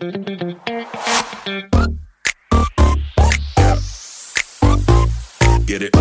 [0.00, 0.12] Get
[5.82, 5.92] it.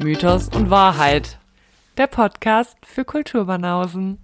[0.00, 1.38] Mythos und Wahrheit.
[1.96, 4.18] Der Podcast für Kulturbanausen.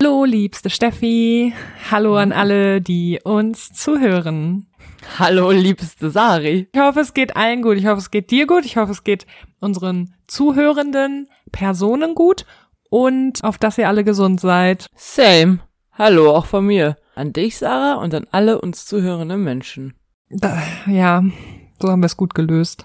[0.00, 1.52] Hallo, liebste Steffi.
[1.90, 4.68] Hallo an alle, die uns zuhören.
[5.18, 6.68] Hallo, liebste Sari.
[6.72, 7.76] Ich hoffe, es geht allen gut.
[7.76, 8.64] Ich hoffe, es geht dir gut.
[8.64, 9.26] Ich hoffe, es geht
[9.58, 12.44] unseren zuhörenden Personen gut
[12.88, 14.86] und auf dass ihr alle gesund seid.
[14.96, 15.60] Same.
[15.92, 16.96] Hallo, auch von mir.
[17.14, 19.94] An dich, Sarah, und an alle uns zuhörenden Menschen.
[20.86, 21.22] Ja,
[21.80, 22.84] so haben wir es gut gelöst.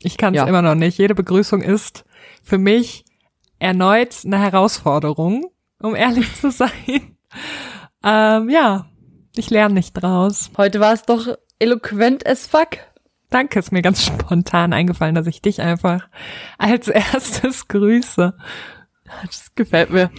[0.00, 0.46] Ich kann es Ja.
[0.46, 0.98] immer noch nicht.
[0.98, 2.04] Jede Begrüßung ist
[2.42, 3.04] für mich
[3.58, 5.50] erneut eine Herausforderung,
[5.80, 6.70] um ehrlich zu sein.
[8.04, 8.86] Ähm, ja,
[9.36, 10.50] ich lerne nicht draus.
[10.56, 11.28] Heute war es doch
[11.60, 12.78] eloquent as fuck.
[13.32, 16.08] Danke, ist mir ganz spontan eingefallen, dass ich dich einfach
[16.58, 18.34] als erstes grüße.
[19.04, 20.10] Das gefällt mir.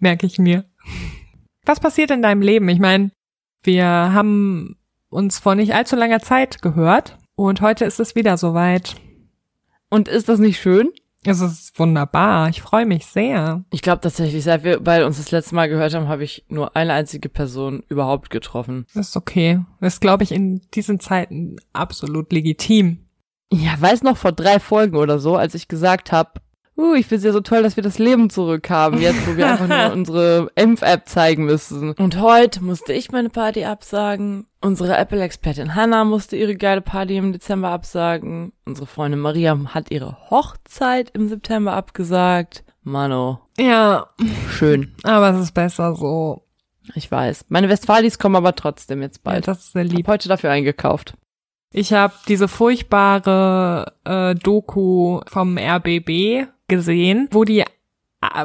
[0.00, 0.64] Merke ich mir.
[1.66, 2.68] Was passiert in deinem Leben?
[2.70, 3.12] Ich meine,
[3.62, 4.76] wir haben
[5.10, 8.96] uns vor nicht allzu langer Zeit gehört und heute ist es wieder soweit.
[9.90, 10.88] Und ist das nicht schön?
[11.24, 12.48] Es ist wunderbar.
[12.48, 13.64] Ich freue mich sehr.
[13.70, 16.74] Ich glaube tatsächlich, seit wir beide uns das letzte Mal gehört haben, habe ich nur
[16.74, 18.86] eine einzige Person überhaupt getroffen.
[18.94, 19.60] Das ist okay.
[19.80, 23.06] Das ist, glaube ich, in diesen Zeiten absolut legitim.
[23.52, 26.40] Ja, weiß noch vor drei Folgen oder so, als ich gesagt habe,
[26.76, 29.68] uh, ich find's ja so toll, dass wir das Leben zurückhaben, jetzt wo wir einfach
[29.68, 31.92] nur unsere Impf-App zeigen müssen.
[31.92, 34.46] Und heute musste ich meine Party absagen.
[34.60, 38.52] Unsere Apple-Expertin Hannah musste ihre geile Party im Dezember absagen.
[38.64, 42.64] Unsere Freundin Maria hat ihre Hochzeit im September abgesagt.
[42.84, 44.06] Mano, Ja,
[44.50, 44.92] schön.
[45.04, 46.42] aber es ist besser so.
[46.96, 47.44] Ich weiß.
[47.48, 49.46] Meine Westfalis kommen aber trotzdem jetzt Ja, bald.
[49.46, 50.06] das ist sehr lieb.
[50.08, 51.14] hab heute dafür eingekauft.
[51.70, 57.64] Ich habe diese furchtbare äh, Doku vom RBB gesehen, wo die, äh,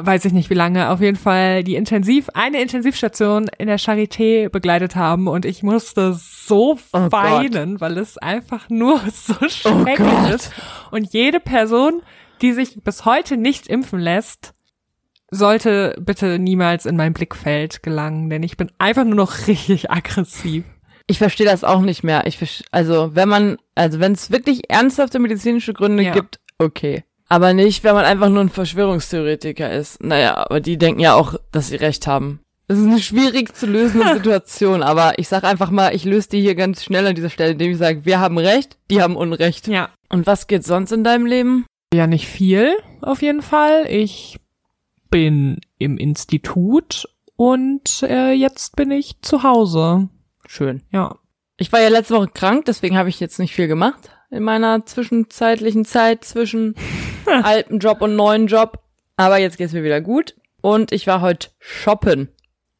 [0.00, 4.48] weiß ich nicht wie lange, auf jeden Fall die Intensiv, eine Intensivstation in der Charité
[4.48, 10.30] begleitet haben und ich musste so Oh weinen, weil es einfach nur so schrecklich Gott.
[10.30, 10.52] ist.
[10.90, 12.02] Und jede Person,
[12.42, 14.52] die sich bis heute nicht impfen lässt,
[15.30, 20.64] sollte bitte niemals in mein Blickfeld gelangen, denn ich bin einfach nur noch richtig aggressiv.
[21.06, 22.26] Ich verstehe das auch nicht mehr.
[22.26, 26.12] Ich also wenn man, also wenn es wirklich ernsthafte medizinische Gründe Ja.
[26.12, 27.04] gibt, okay.
[27.28, 30.02] Aber nicht, wenn man einfach nur ein Verschwörungstheoretiker ist.
[30.02, 32.40] Naja, aber die denken ja auch, dass sie recht haben.
[32.68, 36.40] Das ist eine schwierig zu lösende Situation, aber ich sag einfach mal, ich löse die
[36.40, 39.68] hier ganz schnell an dieser Stelle, indem ich sage, wir haben Recht, die haben Unrecht.
[39.68, 41.66] Ja, Und was geht sonst in deinem Leben?
[41.92, 43.86] Ja, nicht viel, auf jeden Fall.
[43.88, 44.38] Ich
[45.10, 50.08] bin im Institut und äh, jetzt bin ich zu Hause.
[50.46, 50.82] Schön.
[50.92, 51.16] Ja.
[51.56, 54.84] Ich war ja letzte Woche krank, deswegen habe ich jetzt nicht viel gemacht in meiner
[54.86, 56.74] zwischenzeitlichen Zeit zwischen
[57.26, 58.82] altem Job und neuen Job.
[59.16, 60.34] Aber jetzt geht's mir wieder gut.
[60.60, 62.28] Und ich war heute shoppen.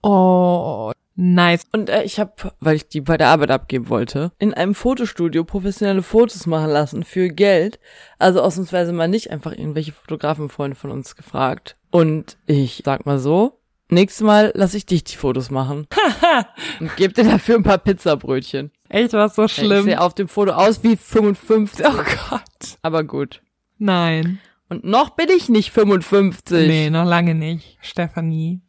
[0.03, 1.67] Oh, nice.
[1.73, 5.45] Und äh, ich habe, weil ich die bei der Arbeit abgeben wollte, in einem Fotostudio
[5.45, 7.79] professionelle Fotos machen lassen für Geld.
[8.19, 11.77] Also ausnahmsweise mal nicht einfach irgendwelche Fotografenfreunde von uns gefragt.
[11.91, 13.61] Und ich sag mal so,
[13.91, 15.87] nächstes Mal lasse ich dich die Fotos machen.
[16.81, 18.71] und gebe dir dafür ein paar Pizzabrötchen.
[18.88, 19.84] Echt was so Ich schlimm.
[19.84, 21.84] sehe auf dem Foto aus wie 55.
[21.87, 21.93] Oh
[22.31, 22.78] Gott.
[22.82, 23.43] Aber gut.
[23.78, 24.41] Nein.
[24.71, 26.66] Und noch bin ich nicht 55.
[26.69, 28.60] Nee, noch lange nicht, Stefanie.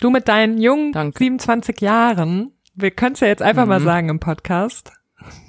[0.00, 1.18] Du mit deinen jungen Danke.
[1.18, 3.84] 27 Jahren, wir können es ja jetzt einfach mal Mhm.
[3.84, 4.92] sagen im Podcast.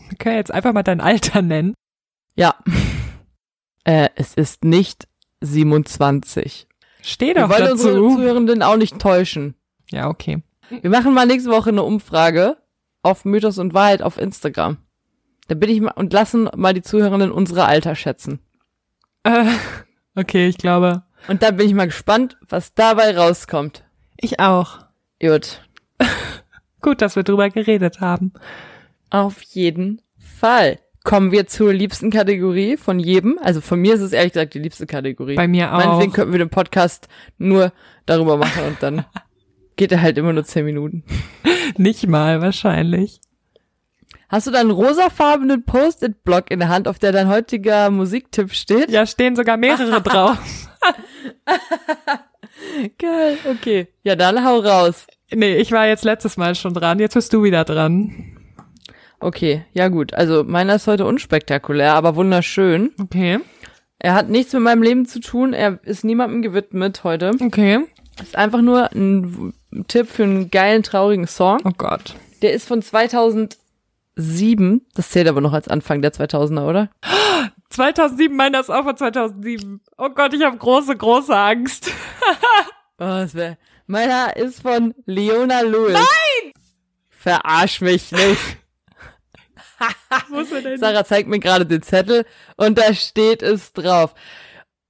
[0.10, 1.74] Wir können jetzt einfach mal dein Alter nennen.
[2.36, 2.56] Ja.
[3.84, 5.08] Äh, es ist nicht
[5.42, 6.68] 27.
[7.02, 8.16] Steh Wir doch wollen unsere dazu.
[8.16, 9.56] Zuhörenden auch nicht täuschen.
[9.90, 10.44] Ja, okay.
[10.70, 12.58] Wir machen mal nächste Woche eine Umfrage
[13.02, 14.78] auf Mythos und Wahrheit auf Instagram.
[15.48, 18.40] Da bin ich mal und lassen mal die Zuhörenden unsere Alter schätzen.
[19.24, 19.46] Äh,
[20.16, 23.84] okay, ich glaube, Und dann bin ich mal gespannt, was dabei rauskommt.
[24.18, 24.80] ich auch.
[25.22, 25.62] Gut.
[26.82, 28.34] Gut, dass wir drüber geredet haben.
[29.10, 30.02] Auf jeden
[30.40, 30.80] Fall.
[31.04, 33.40] Kommen wir zur liebsten Kategorie von jedem.
[33.42, 35.36] Also von mir ist es ehrlich gesagt die liebste Kategorie.
[35.36, 35.78] Bei mir auch.
[35.84, 37.08] Meinetwegen könnten wir den Podcast
[37.38, 37.74] nur
[38.06, 39.06] darüber machen und dann
[39.82, 41.04] geht er halt immer nur zehn Minuten.
[41.76, 43.20] Nicht mal, wahrscheinlich.
[44.30, 48.92] Hast du da einen rosafarbenen Post-it-Block in der Hand, auf der dein heutiger Musiktipp steht?
[48.92, 50.38] Ja, stehen sogar mehrere drauf.
[53.00, 53.88] Geil, okay.
[54.04, 55.08] Ja, dann hau raus.
[55.34, 57.00] Nee, ich war jetzt letztes Mal schon dran.
[57.00, 58.38] Jetzt bist du wieder dran.
[59.20, 60.14] Okay, ja gut.
[60.14, 62.92] Also meiner ist heute unspektakulär, aber wunderschön.
[63.02, 63.40] Okay.
[63.98, 65.54] Er hat nichts mit meinem Leben zu tun.
[65.54, 67.32] Er ist niemandem gewidmet heute.
[67.42, 67.80] Okay.
[68.22, 69.54] Ist einfach nur ein
[69.88, 71.60] Tipp für einen geilen, traurigen Song.
[71.64, 72.16] Oh Gott.
[72.42, 74.86] Der ist von 2007.
[74.96, 76.90] Das zählt aber noch als Anfang der 2000er, oder?
[77.70, 79.82] 2007, meiner ist auch von 2007.
[79.98, 81.92] Oh Gott, ich habe große, große Angst.
[82.98, 83.58] oh, das wär,
[83.88, 85.94] meiner ist von Leona Lewis.
[85.94, 86.54] Nein!
[87.10, 88.58] Verarsch mich nicht.
[90.78, 92.26] Sarah zeigt mir gerade den Zettel
[92.58, 94.14] und da steht es drauf.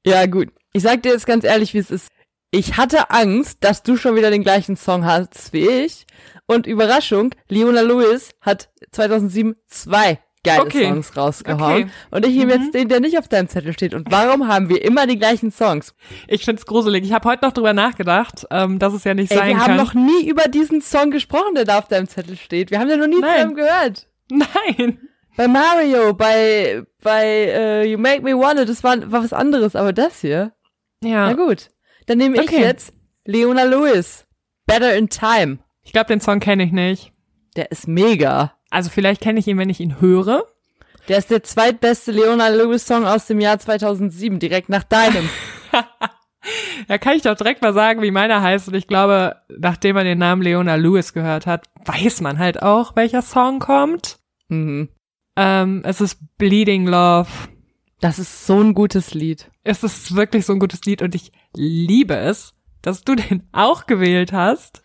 [0.06, 0.50] Ja, gut.
[0.74, 2.08] Ich sag dir jetzt ganz ehrlich, wie es ist.
[2.54, 6.06] Ich hatte Angst, dass du schon wieder den gleichen Song hast wie ich.
[6.48, 10.84] Und Überraschung, Leona Lewis hat 2007 zwei geile okay.
[10.84, 11.84] Songs rausgehauen.
[11.84, 11.92] Okay.
[12.12, 12.62] Und ich nehme mhm.
[12.62, 13.94] jetzt den, der nicht auf deinem Zettel steht.
[13.94, 15.96] Und warum haben wir immer die gleichen Songs?
[16.28, 17.06] Ich find's gruselig.
[17.06, 19.58] Ich habe heute noch drüber nachgedacht, ähm, dass es ja nicht Ey, sein kann.
[19.58, 22.70] Wir haben noch nie über diesen Song gesprochen, der da auf deinem Zettel steht.
[22.70, 23.34] Wir haben ja noch nie Nein.
[23.34, 24.08] zusammen gehört.
[24.30, 25.00] Nein.
[25.38, 29.94] Bei Mario, bei, bei uh, You Make Me Wanna, das war, war was anderes, aber
[29.94, 30.52] das hier?
[31.02, 31.28] Ja.
[31.28, 31.70] Na gut.
[32.12, 32.60] Dann nehme ich okay.
[32.60, 32.92] jetzt
[33.24, 34.26] Leona Lewis.
[34.66, 35.60] Better in Time.
[35.82, 37.14] Ich glaube, den Song kenne ich nicht.
[37.56, 38.52] Der ist mega.
[38.70, 40.44] Also vielleicht kenne ich ihn, wenn ich ihn höre.
[41.08, 45.30] Der ist der zweitbeste Leona Lewis Song aus dem Jahr 2007, direkt nach deinem.
[46.90, 48.68] ja, kann ich doch direkt mal sagen, wie meiner heißt.
[48.68, 52.98] Und ich glaube, nachdem man den Namen Leona Lewis gehört hat, weiß man halt auch,
[52.98, 54.20] welcher Song kommt.
[54.50, 54.90] Mhm.
[55.38, 57.30] Ähm, es ist Bleeding Love.
[58.02, 59.50] Das ist so ein gutes Lied.
[59.64, 63.86] Es ist wirklich so ein gutes Lied und ich liebe es, dass du den auch
[63.86, 64.82] gewählt hast.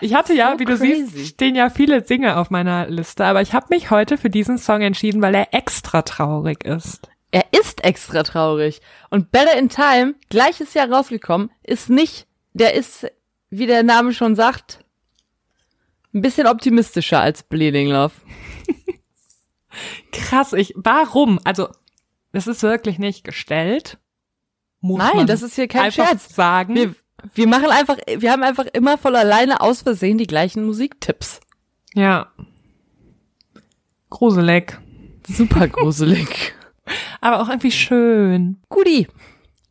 [0.00, 1.04] Ich hatte ja, so wie crazy.
[1.04, 4.30] du siehst, stehen ja viele Dinge auf meiner Liste, aber ich habe mich heute für
[4.30, 7.08] diesen Song entschieden, weil er extra traurig ist.
[7.30, 8.80] Er ist extra traurig.
[9.10, 13.06] Und Better in Time, gleiches Jahr rausgekommen, ist nicht, der ist,
[13.50, 14.84] wie der Name schon sagt,
[16.14, 18.14] ein bisschen optimistischer als Bleeding Love.
[20.12, 21.38] Krass, ich, warum?
[21.44, 21.68] Also,
[22.32, 23.98] das ist wirklich nicht gestellt.
[24.86, 26.32] Muss Nein, das ist hier kein Scherz.
[26.32, 26.76] Sagen.
[26.76, 26.94] Wir,
[27.34, 31.40] wir machen einfach, wir haben einfach immer voll alleine aus Versehen die gleichen Musiktipps.
[31.94, 32.28] Ja.
[34.10, 34.78] Gruselig.
[35.26, 36.54] Super gruselig.
[37.20, 38.62] Aber auch irgendwie schön.
[38.68, 39.08] Guti.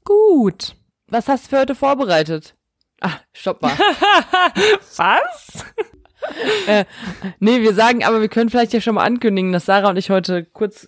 [0.04, 0.76] Gut.
[1.08, 2.54] Was hast du für heute vorbereitet?
[3.00, 3.72] Ah, stopp mal.
[4.98, 5.66] Was?
[6.68, 6.84] äh,
[7.40, 10.10] nee, wir sagen, aber wir können vielleicht ja schon mal ankündigen, dass Sarah und ich
[10.10, 10.88] heute kurz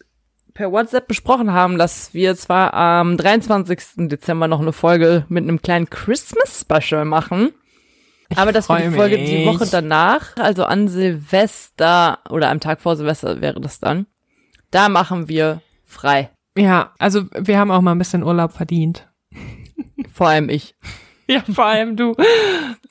[0.58, 4.08] per WhatsApp besprochen haben, dass wir zwar am 23.
[4.10, 7.52] Dezember noch eine Folge mit einem kleinen Christmas Special machen,
[8.30, 9.30] ich aber dass wir die Folge mich.
[9.30, 14.08] die Woche danach, also an Silvester oder am Tag vor Silvester wäre das dann,
[14.72, 16.32] da machen wir frei.
[16.58, 19.08] Ja, also wir haben auch mal ein bisschen Urlaub verdient.
[20.12, 20.76] Vor allem ich.
[21.30, 22.16] Ja, vor allem du.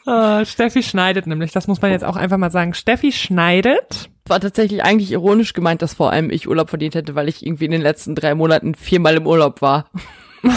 [0.05, 2.75] Oh, Steffi schneidet nämlich, das muss man jetzt auch einfach mal sagen.
[2.75, 4.11] Steffi schneidet.
[4.29, 7.67] War tatsächlich eigentlich ironisch gemeint, dass vor allem ich Urlaub verdient hätte, weil ich irgendwie
[7.67, 9.89] in den letzten drei Monaten viermal im Urlaub war.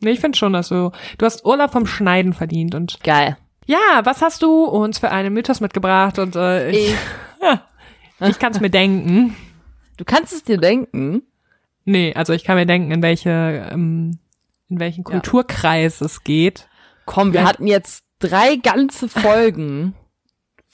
[0.00, 3.02] nee, ich finde schon, dass du, du hast Urlaub vom Schneiden verdient und.
[3.02, 3.36] Geil.
[3.66, 6.96] Ja, was hast du uns für einen Mythos mitgebracht und äh, ich, ich,
[8.28, 9.36] ich kann es mir denken.
[9.96, 11.22] Du kannst es dir denken?
[11.84, 14.18] Nee, also ich kann mir denken, in welche, ähm,
[14.68, 16.06] in welchen Kulturkreis ja.
[16.06, 16.68] es geht.
[17.06, 19.94] Komm, wir hatten jetzt drei ganze Folgen,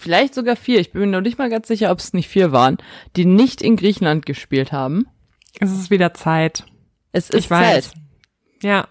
[0.02, 2.52] vielleicht sogar vier, ich bin mir noch nicht mal ganz sicher, ob es nicht vier
[2.52, 2.78] waren,
[3.16, 5.06] die nicht in Griechenland gespielt haben.
[5.60, 6.64] Es ist wieder Zeit.
[7.12, 7.76] Es ist ich Zeit.
[7.76, 7.92] Weiß.
[8.62, 8.88] Ja.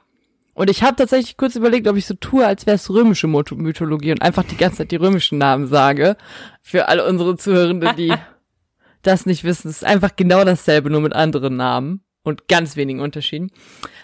[0.54, 4.12] Und ich habe tatsächlich kurz überlegt, ob ich so tue, als wäre es römische Mythologie
[4.12, 6.18] und einfach die ganze Zeit die römischen Namen sage.
[6.62, 8.14] Für alle unsere Zuhörenden, die
[9.02, 9.70] das nicht wissen.
[9.70, 13.52] Es ist einfach genau dasselbe, nur mit anderen Namen und ganz wenigen Unterschieden.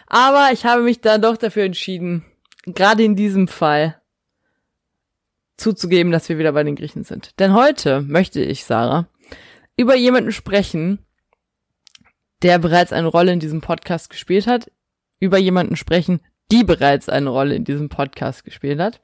[0.07, 2.25] Aber ich habe mich dann doch dafür entschieden,
[2.65, 4.01] gerade in diesem Fall
[5.57, 7.37] zuzugeben, dass wir wieder bei den Griechen sind.
[7.39, 9.07] Denn heute möchte ich, Sarah,
[9.75, 10.99] über jemanden sprechen,
[12.43, 14.71] der bereits eine Rolle in diesem Podcast gespielt hat,
[15.19, 16.21] über jemanden sprechen,
[16.51, 19.01] die bereits eine Rolle in diesem Podcast gespielt hat.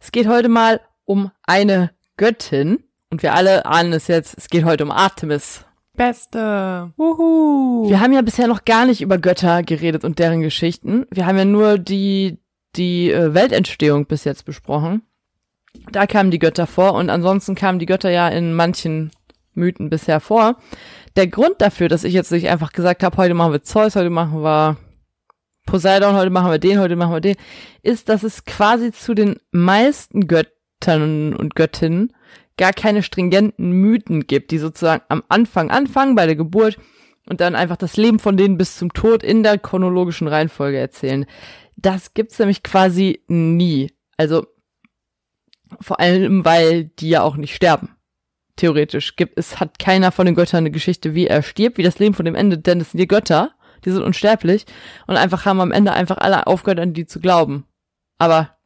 [0.00, 4.64] Es geht heute mal um eine Göttin und wir alle ahnen es jetzt, es geht
[4.64, 5.64] heute um Artemis.
[5.96, 6.92] Beste.
[6.96, 7.88] Wuhu.
[7.88, 11.06] Wir haben ja bisher noch gar nicht über Götter geredet und deren Geschichten.
[11.10, 12.38] Wir haben ja nur die,
[12.76, 15.02] die äh, Weltentstehung bis jetzt besprochen.
[15.90, 19.10] Da kamen die Götter vor und ansonsten kamen die Götter ja in manchen
[19.54, 20.56] Mythen bisher vor.
[21.16, 24.10] Der Grund dafür, dass ich jetzt nicht einfach gesagt habe, heute machen wir Zeus, heute
[24.10, 24.76] machen wir
[25.66, 27.36] Poseidon, heute machen wir den, heute machen wir den,
[27.82, 32.12] ist, dass es quasi zu den meisten Göttern und Göttinnen
[32.56, 36.78] gar keine stringenten Mythen gibt, die sozusagen am Anfang anfangen bei der Geburt
[37.28, 41.26] und dann einfach das Leben von denen bis zum Tod in der chronologischen Reihenfolge erzählen.
[41.76, 43.92] Das gibt's nämlich quasi nie.
[44.16, 44.46] Also
[45.80, 47.90] vor allem, weil die ja auch nicht sterben.
[48.56, 51.98] Theoretisch gibt es hat keiner von den Göttern eine Geschichte, wie er stirbt, wie das
[51.98, 53.52] Leben von dem Ende, denn es sind die Götter,
[53.84, 54.66] die sind unsterblich
[55.06, 57.64] und einfach haben am Ende einfach alle aufgehört, an die zu glauben.
[58.18, 58.56] Aber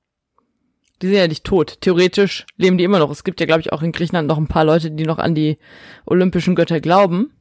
[1.03, 1.81] die sind ja nicht tot.
[1.81, 3.11] Theoretisch leben die immer noch.
[3.11, 5.35] Es gibt ja, glaube ich, auch in Griechenland noch ein paar Leute, die noch an
[5.35, 5.59] die
[6.07, 7.33] olympischen Götter glauben.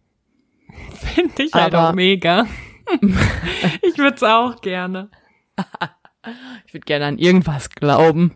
[0.94, 2.48] Finde ich halt auch mega.
[3.82, 5.10] ich würde es auch gerne.
[6.65, 8.36] Ich würde gerne an irgendwas glauben.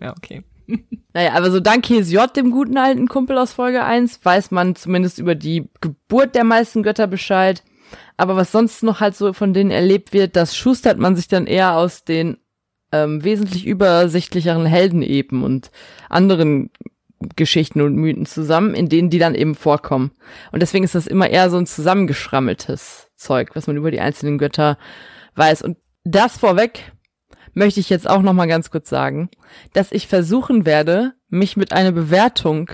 [0.00, 0.44] Ja, okay.
[1.14, 5.18] Naja, aber so dank KSJ, dem guten alten Kumpel aus Folge 1, weiß man zumindest
[5.18, 7.64] über die Geburt der meisten Götter Bescheid.
[8.16, 11.46] Aber was sonst noch halt so von denen erlebt wird, das schustert man sich dann
[11.46, 12.36] eher aus den
[12.92, 15.70] ähm, wesentlich übersichtlicheren Heldenepen und
[16.08, 16.70] anderen
[17.36, 20.12] Geschichten und Mythen zusammen, in denen die dann eben vorkommen.
[20.52, 24.38] Und deswegen ist das immer eher so ein zusammengeschrammeltes Zeug, was man über die einzelnen
[24.38, 24.78] Götter
[25.34, 25.62] weiß.
[25.62, 26.92] Und das vorweg
[27.58, 29.28] möchte ich jetzt auch noch mal ganz kurz sagen,
[29.72, 32.70] dass ich versuchen werde, mich mit einer Bewertung,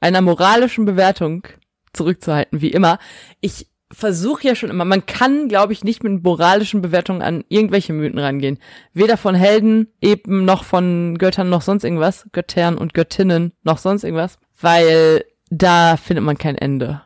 [0.00, 1.46] einer moralischen Bewertung
[1.92, 2.98] zurückzuhalten, wie immer.
[3.40, 7.92] Ich versuche ja schon immer, man kann, glaube ich, nicht mit moralischen Bewertungen an irgendwelche
[7.92, 8.58] Mythen rangehen.
[8.92, 14.04] Weder von Helden, eben noch von Göttern, noch sonst irgendwas, Göttern und Göttinnen, noch sonst
[14.04, 17.02] irgendwas, weil da findet man kein Ende.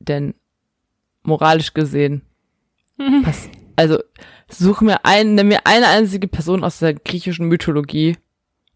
[0.00, 0.34] Denn
[1.22, 2.22] moralisch gesehen,
[3.22, 3.98] pass, also
[4.58, 8.16] such mir ein, nimm mir eine einzige Person aus der griechischen Mythologie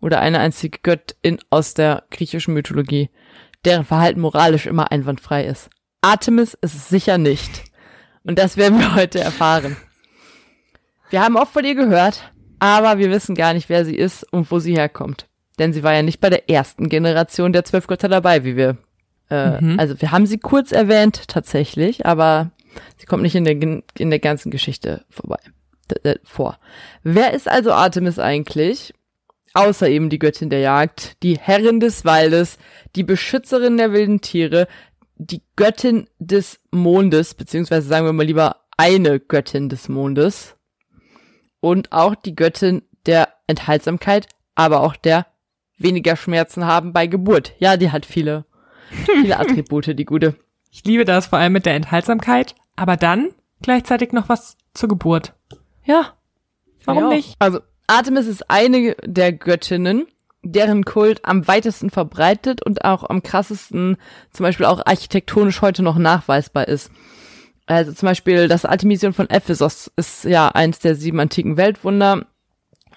[0.01, 3.11] oder eine einzige Göttin aus der griechischen Mythologie,
[3.65, 5.71] deren Verhalten moralisch immer einwandfrei ist.
[6.01, 7.65] Artemis ist es sicher nicht.
[8.25, 9.77] Und das werden wir heute erfahren.
[11.11, 14.51] Wir haben oft von ihr gehört, aber wir wissen gar nicht, wer sie ist und
[14.51, 15.29] wo sie herkommt.
[15.59, 18.79] Denn sie war ja nicht bei der ersten Generation der zwölf Götter dabei, wie wir.
[19.31, 19.79] Äh, Mhm.
[19.81, 22.51] Also wir haben sie kurz erwähnt tatsächlich, aber
[22.97, 23.57] sie kommt nicht in der,
[23.99, 25.39] in der ganzen Geschichte vorbei
[26.25, 26.59] vor.
[27.03, 28.95] Wer ist also Artemis eigentlich?
[29.55, 32.59] Außer eben die Göttin der Jagd, die Herrin des Waldes,
[32.95, 34.69] die Beschützerin der wilden Tiere,
[35.17, 40.57] die Göttin des Mondes, beziehungsweise sagen wir mal lieber eine Göttin des Mondes
[41.61, 45.27] und auch die Göttin der Enthaltsamkeit, aber auch der
[45.79, 47.55] weniger Schmerzen haben bei Geburt.
[47.59, 48.45] Ja, die hat viele,
[49.21, 50.37] viele Attribute, die gute.
[50.71, 53.31] Ich liebe das vor allem mit der Enthaltsamkeit, aber dann
[53.63, 55.35] gleichzeitig noch was zur Geburt.
[55.87, 56.13] Ja.
[56.85, 57.09] Warum Ja.
[57.09, 57.35] nicht?
[57.39, 60.07] Also, Artemis ist eine der Göttinnen,
[60.43, 63.97] deren Kult am weitesten verbreitet und auch am krassesten,
[64.33, 66.91] zum Beispiel auch architektonisch heute noch nachweisbar ist.
[67.67, 72.27] Also zum Beispiel das Artemision von Ephesos ist ja eins der sieben antiken Weltwunder,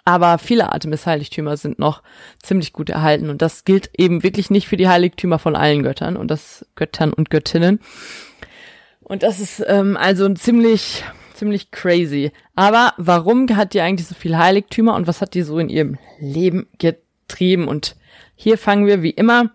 [0.05, 2.03] aber viele Artemis-Heiligtümer sind noch
[2.43, 6.15] ziemlich gut erhalten und das gilt eben wirklich nicht für die Heiligtümer von allen Göttern
[6.17, 7.79] und das Göttern und Göttinnen.
[9.01, 11.03] Und das ist ähm, also ein ziemlich,
[11.39, 12.31] ziemlich crazy.
[12.55, 15.97] Aber warum hat die eigentlich so viel Heiligtümer und was hat die so in ihrem
[16.19, 17.67] Leben getrieben?
[17.67, 17.95] Und
[18.35, 19.51] hier fangen wir wie immer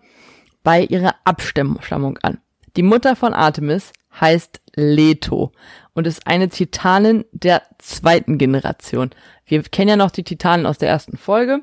[0.63, 2.39] bei ihrer Abstammung an.
[2.75, 5.51] Die Mutter von Artemis heißt Leto
[5.93, 9.11] und ist eine Titanin der zweiten Generation.
[9.45, 11.61] Wir kennen ja noch die Titanen aus der ersten Folge.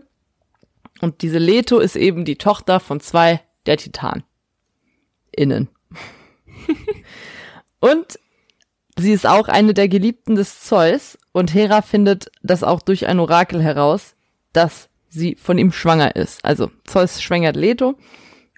[1.01, 4.23] Und diese Leto ist eben die Tochter von zwei der Titanen.
[5.33, 5.69] Innen.
[7.81, 8.19] und
[9.03, 13.21] sie ist auch eine der Geliebten des Zeus und Hera findet das auch durch ein
[13.21, 14.15] Orakel heraus,
[14.53, 16.45] dass sie von ihm schwanger ist.
[16.45, 17.95] Also Zeus schwängert Leto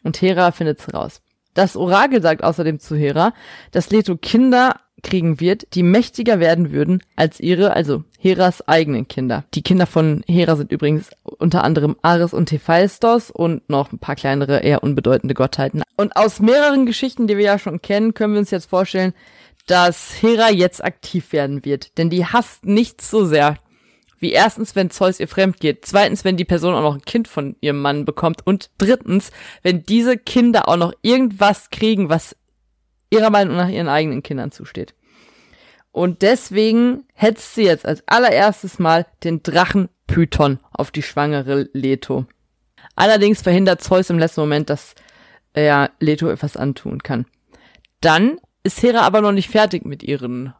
[0.03, 1.21] und Hera findet es raus.
[1.55, 3.33] Das Orakel sagt außerdem zu Hera,
[3.71, 9.45] dass Leto Kinder kriegen wird, die mächtiger werden würden als ihre, also Heras eigenen Kinder.
[9.55, 14.17] Die Kinder von Hera sind übrigens unter anderem Ares und Hephaistos und noch ein paar
[14.17, 15.83] kleinere, eher unbedeutende Gottheiten.
[15.97, 19.13] Und aus mehreren Geschichten, die wir ja schon kennen, können wir uns jetzt vorstellen,
[19.67, 21.97] dass Hera jetzt aktiv werden wird.
[21.99, 23.59] Denn die hasst nichts so sehr
[24.25, 27.29] wie erstens, wenn Zeus ihr fremd geht, zweitens, wenn die Person auch noch ein Kind
[27.29, 29.31] von ihrem Mann bekommt und drittens,
[29.63, 32.35] wenn diese Kinder auch noch irgendwas kriegen, was
[33.11, 34.95] ihrer Meinung nach ihren eigenen Kindern zusteht.
[35.93, 42.25] Und deswegen hetzt sie jetzt als allererstes Mal den Drachen Python auf die schwangere Leto.
[42.97, 44.95] Allerdings verhindert Zeus im letzten Moment, dass
[45.53, 47.27] er Leto etwas antun kann.
[48.01, 50.55] Dann ist Hera aber noch nicht fertig mit ihren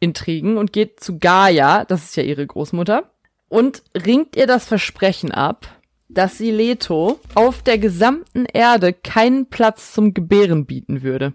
[0.00, 3.10] Intrigen und geht zu Gaia, das ist ja ihre Großmutter,
[3.48, 5.66] und ringt ihr das Versprechen ab,
[6.08, 11.34] dass sie Leto auf der gesamten Erde keinen Platz zum Gebären bieten würde.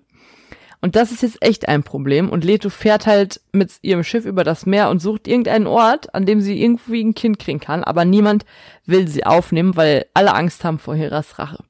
[0.81, 2.29] Und das ist jetzt echt ein Problem.
[2.29, 6.25] Und Leto fährt halt mit ihrem Schiff über das Meer und sucht irgendeinen Ort, an
[6.25, 7.85] dem sie irgendwie ein Kind kriegen kann.
[7.85, 8.43] Aber niemand
[8.85, 11.63] will sie aufnehmen, weil alle Angst haben vor Heras Rache.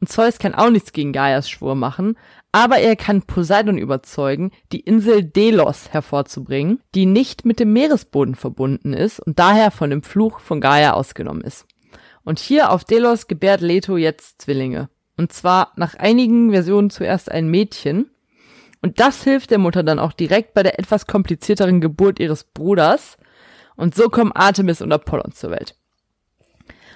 [0.00, 2.16] Und Zeus kann auch nichts gegen Gaias Schwur machen,
[2.52, 8.92] aber er kann Poseidon überzeugen, die Insel Delos hervorzubringen, die nicht mit dem Meeresboden verbunden
[8.92, 11.66] ist und daher von dem Fluch von Gaia ausgenommen ist.
[12.24, 14.88] Und hier auf Delos gebärt Leto jetzt Zwillinge.
[15.16, 18.10] Und zwar nach einigen Versionen zuerst ein Mädchen.
[18.82, 23.16] Und das hilft der Mutter dann auch direkt bei der etwas komplizierteren Geburt ihres Bruders.
[23.76, 25.76] Und so kommen Artemis und Apollon zur Welt.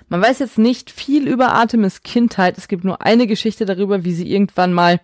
[0.09, 2.59] Man weiß jetzt nicht viel über Artemis Kindheit.
[2.59, 5.01] Es gibt nur eine Geschichte darüber, wie sie irgendwann mal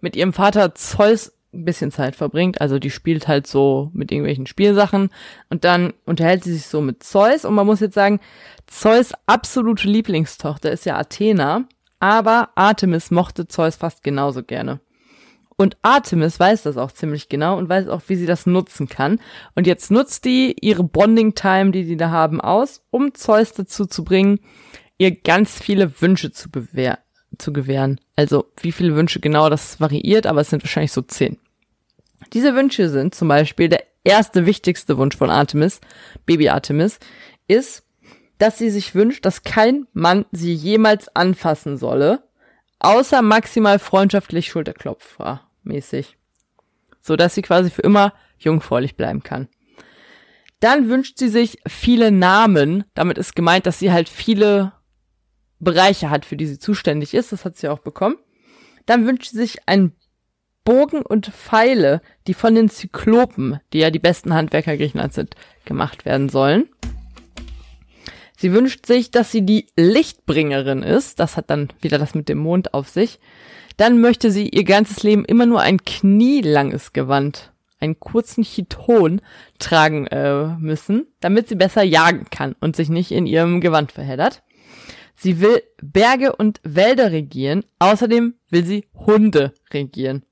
[0.00, 2.60] mit ihrem Vater Zeus ein bisschen Zeit verbringt.
[2.60, 5.10] Also die spielt halt so mit irgendwelchen Spielsachen
[5.50, 8.20] und dann unterhält sie sich so mit Zeus und man muss jetzt sagen,
[8.66, 11.66] Zeus absolute Lieblingstochter ist ja Athena,
[12.00, 14.80] aber Artemis mochte Zeus fast genauso gerne.
[15.56, 19.20] Und Artemis weiß das auch ziemlich genau und weiß auch, wie sie das nutzen kann.
[19.54, 24.02] Und jetzt nutzt die ihre Bonding-Time, die die da haben, aus, um Zeus dazu zu
[24.02, 24.40] bringen,
[24.98, 26.98] ihr ganz viele Wünsche zu, bewehr
[27.38, 28.00] zu gewähren.
[28.16, 31.38] Also wie viele Wünsche genau, das variiert, aber es sind wahrscheinlich so zehn.
[32.32, 35.80] Diese Wünsche sind zum Beispiel der erste wichtigste Wunsch von Artemis,
[36.26, 36.98] Baby Artemis,
[37.46, 37.84] ist,
[38.38, 42.22] dass sie sich wünscht, dass kein Mann sie jemals anfassen solle,
[42.80, 46.16] außer maximal freundschaftlich Schulterklopfer mäßig.
[47.00, 49.48] So dass sie quasi für immer jungfräulich bleiben kann.
[50.60, 52.84] Dann wünscht sie sich viele Namen.
[52.94, 54.72] Damit ist gemeint, dass sie halt viele
[55.62, 57.32] Bereiche hat, für die sie zuständig ist.
[57.32, 58.16] Das hat sie auch bekommen.
[58.86, 59.92] Dann wünscht sie sich einen
[60.64, 66.04] Bogen und Pfeile, die von den Zyklopen, die ja die besten Handwerker Griechenlands sind, gemacht
[66.04, 66.68] werden sollen.
[68.36, 71.20] Sie wünscht sich, dass sie die Lichtbringerin ist.
[71.20, 73.20] Das hat dann wieder das mit dem Mond auf sich.
[73.76, 79.20] Dann möchte sie ihr ganzes Leben immer nur ein knielanges Gewand, einen kurzen Chiton
[79.58, 84.42] tragen äh, müssen, damit sie besser jagen kann und sich nicht in ihrem Gewand verheddert.
[85.14, 87.64] Sie will Berge und Wälder regieren.
[87.78, 90.24] Außerdem will sie Hunde regieren.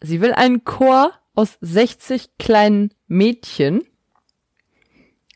[0.00, 3.82] Sie will einen Chor aus 60 kleinen Mädchen.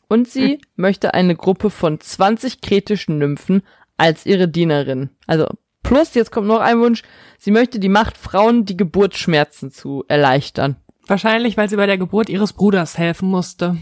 [0.08, 0.60] Und sie hm.
[0.76, 3.62] möchte eine Gruppe von 20 kretischen Nymphen
[3.96, 5.10] als ihre Dienerin.
[5.26, 5.46] Also
[5.82, 7.02] plus, jetzt kommt noch ein Wunsch,
[7.38, 10.76] sie möchte die Macht, Frauen die Geburtsschmerzen zu erleichtern.
[11.06, 13.78] Wahrscheinlich, weil sie bei der Geburt ihres Bruders helfen musste.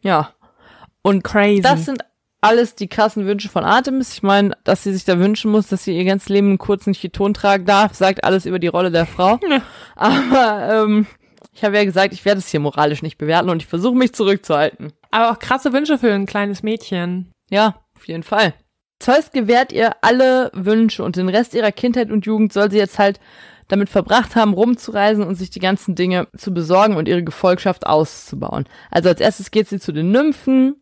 [0.00, 0.34] Ja.
[1.02, 1.62] Und Crazy.
[1.62, 2.02] das sind
[2.40, 4.12] alles die krassen Wünsche von Artemis.
[4.14, 6.92] Ich meine, dass sie sich da wünschen muss, dass sie ihr ganzes Leben einen kurzen
[6.92, 9.38] Chiton tragen darf, sagt alles über die Rolle der Frau.
[9.96, 11.06] Aber ähm,
[11.52, 14.14] ich habe ja gesagt, ich werde es hier moralisch nicht bewerten und ich versuche mich
[14.14, 14.92] zurückzuhalten.
[15.10, 17.32] Aber auch krasse Wünsche für ein kleines Mädchen.
[17.50, 18.54] Ja, auf jeden Fall.
[18.98, 22.98] Zeus gewährt ihr alle Wünsche und den Rest ihrer Kindheit und Jugend soll sie jetzt
[22.98, 23.18] halt
[23.68, 28.64] damit verbracht haben, rumzureisen und sich die ganzen Dinge zu besorgen und ihre Gefolgschaft auszubauen.
[28.90, 30.76] Also als erstes geht sie zu den Nymphen,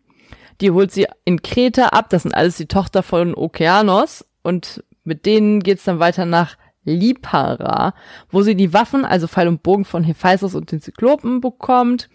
[0.61, 2.11] die holt sie in Kreta ab.
[2.11, 4.25] Das sind alles die Tochter von Okeanos.
[4.43, 7.95] Und mit denen geht's dann weiter nach Lipara,
[8.31, 12.09] wo sie die Waffen, also Pfeil und Bogen von Hephaistos und den Zyklopen bekommt.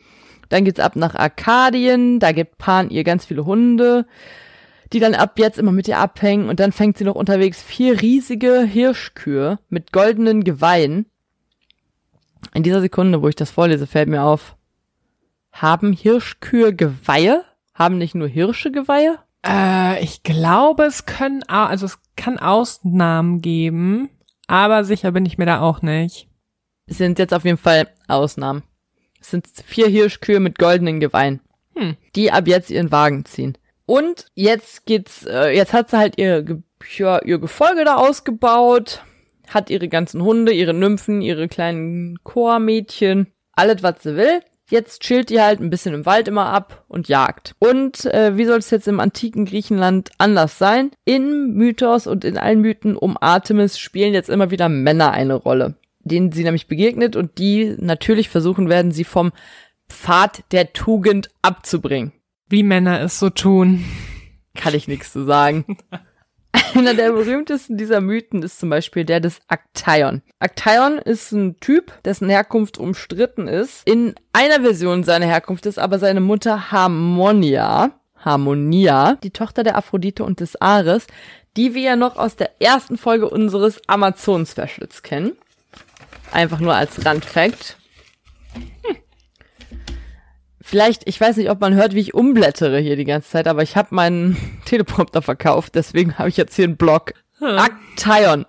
[0.50, 2.20] Dann geht's ab nach Arkadien.
[2.20, 4.06] Da gibt Pan ihr ganz viele Hunde,
[4.92, 6.50] die dann ab jetzt immer mit ihr abhängen.
[6.50, 11.06] Und dann fängt sie noch unterwegs vier riesige Hirschkühe mit goldenen Geweihen.
[12.54, 14.56] In dieser Sekunde, wo ich das vorlese, fällt mir auf,
[15.52, 17.44] haben Hirschkühe Geweihe?
[17.74, 19.20] Haben nicht nur Hirsche Geweihe?
[19.46, 24.10] Äh, ich glaube, es können, also es kann Ausnahmen geben,
[24.48, 26.28] aber sicher bin ich mir da auch nicht.
[26.86, 28.64] Es sind jetzt auf jeden Fall Ausnahmen.
[29.20, 31.40] Es sind vier Hirschkühe mit goldenen Geweihen,
[31.76, 31.96] hm.
[32.16, 33.58] die ab jetzt ihren Wagen ziehen.
[33.86, 36.62] Und jetzt geht's, äh, jetzt hat sie halt ihr,
[36.98, 39.04] ja, ihr Gefolge da ausgebaut,
[39.48, 44.42] hat ihre ganzen Hunde, ihre Nymphen, ihre kleinen Chormädchen, alles was sie will.
[44.74, 47.54] Jetzt chillt ihr halt ein bisschen im Wald immer ab und jagt.
[47.60, 50.90] Und äh, wie soll es jetzt im antiken Griechenland anders sein?
[51.06, 55.76] In Mythos und in allen Mythen um Artemis spielen jetzt immer wieder Männer eine Rolle,
[56.00, 59.32] denen sie nämlich begegnet und die natürlich versuchen werden, sie vom
[59.90, 62.12] Pfad der Tugend abzubringen.
[62.50, 63.86] Wie Männer es so tun.
[64.56, 65.78] Kann ich nichts zu sagen.
[66.76, 70.22] Einer der berühmtesten dieser Mythen ist zum Beispiel der des Actaeon.
[70.40, 73.88] Actaeon ist ein Typ, dessen Herkunft umstritten ist.
[73.88, 80.24] In einer Version seiner Herkunft ist aber seine Mutter Harmonia, Harmonia, die Tochter der Aphrodite
[80.24, 81.08] und des Ares,
[81.58, 85.34] die wir ja noch aus der ersten Folge unseres Amazon-Specials kennen.
[86.32, 87.78] Einfach nur als Randfact.
[88.54, 88.96] Hm.
[90.66, 93.64] Vielleicht, ich weiß nicht, ob man hört, wie ich umblättere hier die ganze Zeit, aber
[93.64, 97.14] ich habe meinen Teleprompter verkauft, deswegen habe ich jetzt hier einen Blog.
[97.40, 97.50] Hm.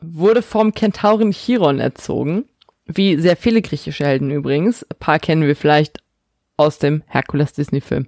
[0.00, 2.44] Wurde vom Kentauren Chiron erzogen,
[2.86, 4.84] wie sehr viele griechische Helden übrigens.
[4.84, 5.98] Ein paar kennen wir vielleicht
[6.56, 8.06] aus dem Herkules Disney-Film.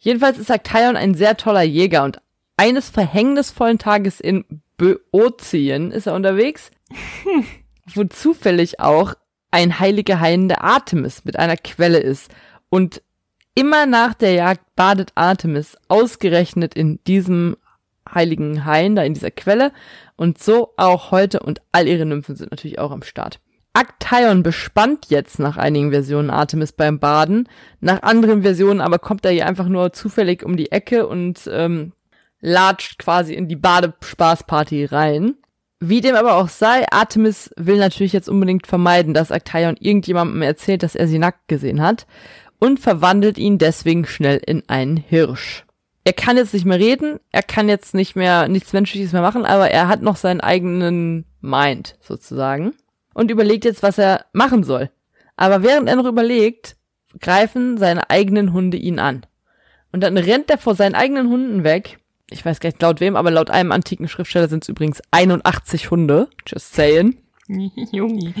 [0.00, 2.20] Jedenfalls ist Actaeon ein sehr toller Jäger und
[2.56, 4.44] eines verhängnisvollen Tages in
[4.76, 6.72] Böotien ist er unterwegs,
[7.94, 9.14] wo zufällig auch
[9.52, 12.32] ein heiliger Hain der Artemis mit einer Quelle ist.
[12.74, 13.02] Und
[13.54, 17.56] immer nach der Jagd badet Artemis ausgerechnet in diesem
[18.12, 19.70] heiligen Hain, da in dieser Quelle.
[20.16, 23.38] Und so auch heute und all ihre Nymphen sind natürlich auch am Start.
[23.74, 27.48] Actaeon bespannt jetzt nach einigen Versionen Artemis beim Baden.
[27.78, 31.92] Nach anderen Versionen aber kommt er hier einfach nur zufällig um die Ecke und ähm,
[32.40, 35.36] latscht quasi in die Badespaßparty rein.
[35.80, 40.82] Wie dem aber auch sei, Artemis will natürlich jetzt unbedingt vermeiden, dass Actaeon irgendjemandem erzählt,
[40.82, 42.06] dass er sie nackt gesehen hat
[42.64, 45.66] und verwandelt ihn deswegen schnell in einen Hirsch.
[46.04, 49.44] Er kann jetzt nicht mehr reden, er kann jetzt nicht mehr nichts Menschliches mehr machen,
[49.44, 52.72] aber er hat noch seinen eigenen Mind sozusagen
[53.12, 54.90] und überlegt jetzt, was er machen soll.
[55.36, 56.76] Aber während er noch überlegt,
[57.20, 59.26] greifen seine eigenen Hunde ihn an.
[59.92, 61.98] Und dann rennt er vor seinen eigenen Hunden weg.
[62.30, 65.90] Ich weiß gar nicht laut wem, aber laut einem antiken Schriftsteller sind es übrigens 81
[65.90, 66.28] Hunde.
[66.46, 67.18] Just saying.
[67.92, 68.32] Jungi.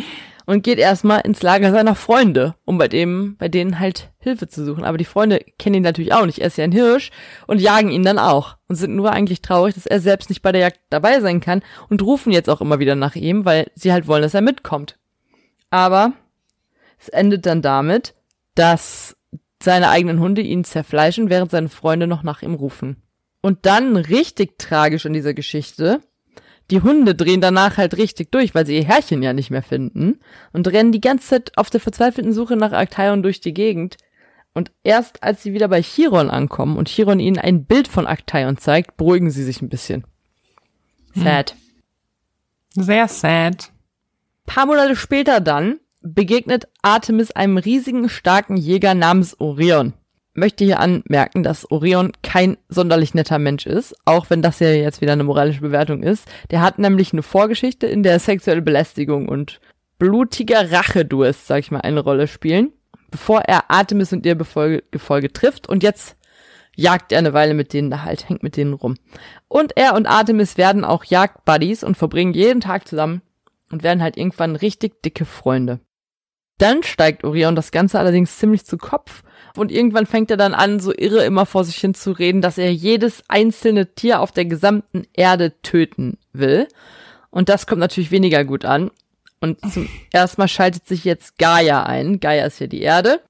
[0.46, 4.64] Und geht erstmal ins Lager seiner Freunde, um bei dem, bei denen halt Hilfe zu
[4.64, 4.84] suchen.
[4.84, 6.40] Aber die Freunde kennen ihn natürlich auch nicht.
[6.40, 7.10] Er ist ja ein Hirsch
[7.46, 8.56] und jagen ihn dann auch.
[8.68, 11.62] Und sind nur eigentlich traurig, dass er selbst nicht bei der Jagd dabei sein kann
[11.88, 14.98] und rufen jetzt auch immer wieder nach ihm, weil sie halt wollen, dass er mitkommt.
[15.70, 16.12] Aber
[16.98, 18.14] es endet dann damit,
[18.54, 19.16] dass
[19.62, 23.02] seine eigenen Hunde ihn zerfleischen, während seine Freunde noch nach ihm rufen.
[23.40, 26.00] Und dann richtig tragisch in dieser Geschichte
[26.70, 30.20] die Hunde drehen danach halt richtig durch, weil sie ihr Herrchen ja nicht mehr finden
[30.52, 33.96] und rennen die ganze Zeit auf der verzweifelten Suche nach Actaeon durch die Gegend.
[34.54, 38.56] Und erst als sie wieder bei Chiron ankommen und Chiron ihnen ein Bild von Actaeon
[38.56, 40.04] zeigt, beruhigen sie sich ein bisschen.
[41.14, 41.54] Sad.
[42.70, 43.72] Sehr sad.
[44.46, 49.94] Paar Monate später dann begegnet Artemis einem riesigen, starken Jäger namens Orion
[50.34, 55.00] möchte hier anmerken, dass Orion kein sonderlich netter Mensch ist, auch wenn das ja jetzt
[55.00, 56.28] wieder eine moralische Bewertung ist.
[56.50, 59.60] Der hat nämlich eine Vorgeschichte, in der sexuelle Belästigung und
[59.98, 62.72] blutiger Rachedurst, sag ich mal, eine Rolle spielen,
[63.10, 66.16] bevor er Artemis und ihr Befolge, Gefolge trifft und jetzt
[66.76, 68.96] jagt er eine Weile mit denen da halt, hängt mit denen rum.
[69.48, 73.22] Und er und Artemis werden auch Jagdbuddies und verbringen jeden Tag zusammen
[73.70, 75.80] und werden halt irgendwann richtig dicke Freunde.
[76.58, 79.23] Dann steigt Orion das Ganze allerdings ziemlich zu Kopf
[79.56, 82.58] und irgendwann fängt er dann an, so irre immer vor sich hin zu reden, dass
[82.58, 86.68] er jedes einzelne Tier auf der gesamten Erde töten will.
[87.30, 88.90] Und das kommt natürlich weniger gut an.
[89.40, 92.20] Und zum ersten Mal schaltet sich jetzt Gaia ein.
[92.20, 93.20] Gaia ist ja die Erde.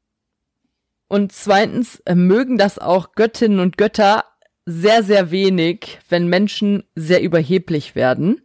[1.08, 4.24] Und zweitens äh, mögen das auch Göttinnen und Götter
[4.66, 8.40] sehr, sehr wenig, wenn Menschen sehr überheblich werden.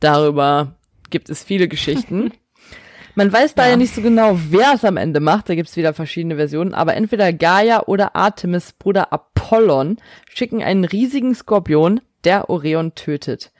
[0.00, 0.76] Darüber
[1.10, 2.32] gibt es viele Geschichten.
[3.14, 3.70] Man weiß da ja.
[3.70, 5.48] ja nicht so genau, wer es am Ende macht.
[5.48, 6.74] Da gibt's wieder verschiedene Versionen.
[6.74, 9.98] Aber entweder Gaia oder Artemis Bruder Apollon
[10.28, 13.52] schicken einen riesigen Skorpion, der Orion tötet.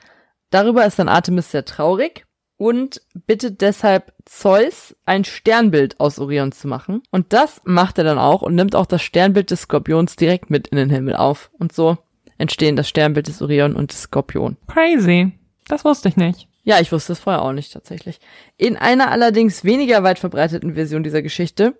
[0.49, 2.25] Darüber ist dann Artemis sehr traurig
[2.57, 7.01] und bittet deshalb Zeus, ein Sternbild aus Orion zu machen.
[7.11, 10.67] Und das macht er dann auch und nimmt auch das Sternbild des Skorpions direkt mit
[10.69, 11.51] in den Himmel auf.
[11.59, 11.97] Und so
[12.37, 14.57] entstehen das Sternbild des Orion und des Skorpion.
[14.67, 15.31] Crazy.
[15.67, 16.47] Das wusste ich nicht.
[16.63, 18.19] Ja, ich wusste es vorher auch nicht tatsächlich.
[18.57, 21.77] In einer allerdings weniger weit verbreiteten Version dieser Geschichte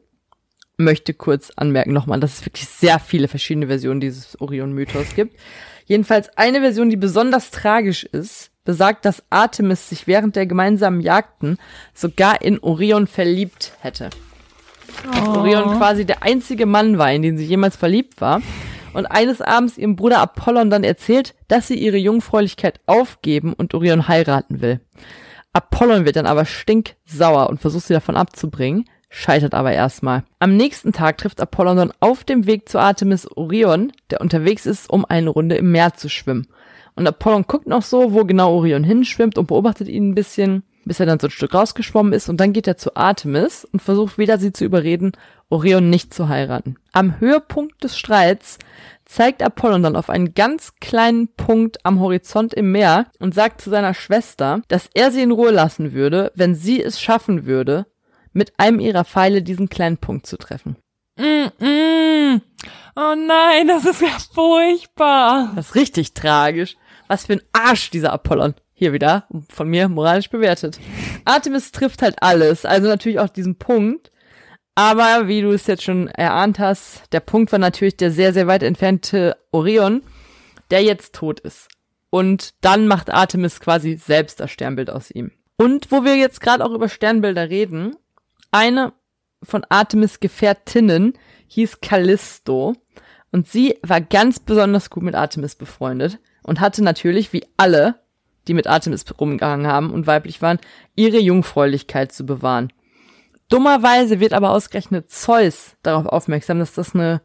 [0.78, 5.38] möchte kurz anmerken nochmal, dass es wirklich sehr viele verschiedene Versionen dieses Orion-Mythos gibt.
[5.86, 11.58] Jedenfalls eine Version, die besonders tragisch ist, besagt, dass Artemis sich während der gemeinsamen Jagden
[11.93, 14.10] sogar in Orion verliebt hätte.
[15.26, 15.39] Oh.
[15.39, 18.41] Orion quasi der einzige Mann war, in den sie jemals verliebt war
[18.93, 24.08] und eines Abends ihrem Bruder Apollon dann erzählt, dass sie ihre Jungfräulichkeit aufgeben und Orion
[24.08, 24.79] heiraten will.
[25.53, 30.23] Apollon wird dann aber stinksauer und versucht sie davon abzubringen, scheitert aber erstmal.
[30.39, 34.89] Am nächsten Tag trifft Apollon dann auf dem Weg zu Artemis Orion, der unterwegs ist,
[34.89, 36.47] um eine Runde im Meer zu schwimmen.
[36.95, 41.00] Und Apollon guckt noch so, wo genau Orion hinschwimmt und beobachtet ihn ein bisschen, bis
[41.00, 44.17] er dann so ein Stück rausgeschwommen ist und dann geht er zu Artemis und versucht
[44.17, 45.13] wieder sie zu überreden,
[45.50, 46.78] Orion nicht zu heiraten.
[46.91, 48.58] Am Höhepunkt des Streits
[49.06, 53.69] zeigt Apollon dann auf einen ganz kleinen Punkt am Horizont im Meer und sagt zu
[53.69, 57.86] seiner Schwester, dass er sie in Ruhe lassen würde, wenn sie es schaffen würde,
[58.32, 60.78] mit einem ihrer Pfeile diesen kleinen Punkt zu treffen.
[61.17, 62.41] Mm -mm.
[62.96, 65.52] Oh nein, das ist ja furchtbar.
[65.56, 66.78] Das ist richtig tragisch.
[67.08, 68.56] Was für ein Arsch dieser Apollon.
[68.84, 70.78] Hier wieder von mir moralisch bewertet.
[71.24, 74.12] Artemis trifft halt alles, also natürlich auch diesen Punkt.
[74.76, 78.46] Aber wie du es jetzt schon erahnt hast, der Punkt war natürlich der sehr, sehr
[78.46, 80.04] weit entfernte Orion,
[80.69, 81.69] der jetzt tot ist.
[82.10, 85.32] Und dann macht Artemis quasi selbst das Sternbild aus ihm.
[85.56, 87.96] Und wo wir jetzt gerade auch über Sternbilder reden,
[88.52, 88.91] eine
[89.41, 91.13] von Artemis Gefährtinnen
[91.48, 92.76] hieß Callisto
[93.32, 98.03] und sie war ganz besonders gut mit Artemis befreundet und hatte natürlich, wie alle,
[98.47, 100.60] die mit Artemis rumgegangen haben und weiblich waren,
[100.95, 102.71] ihre Jungfräulichkeit zu bewahren.
[103.49, 107.21] Dummerweise wird aber ausgerechnet Zeus darauf aufmerksam, dass das eine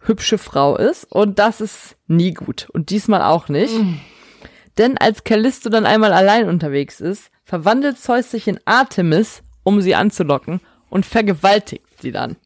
[0.00, 3.74] hübsche Frau ist und das ist nie gut und diesmal auch nicht.
[3.74, 4.00] Mm.
[4.78, 9.94] Denn als Callisto dann einmal allein unterwegs ist, verwandelt Zeus sich in Artemis, um sie
[9.94, 12.36] anzulocken und vergewaltigt sie dann.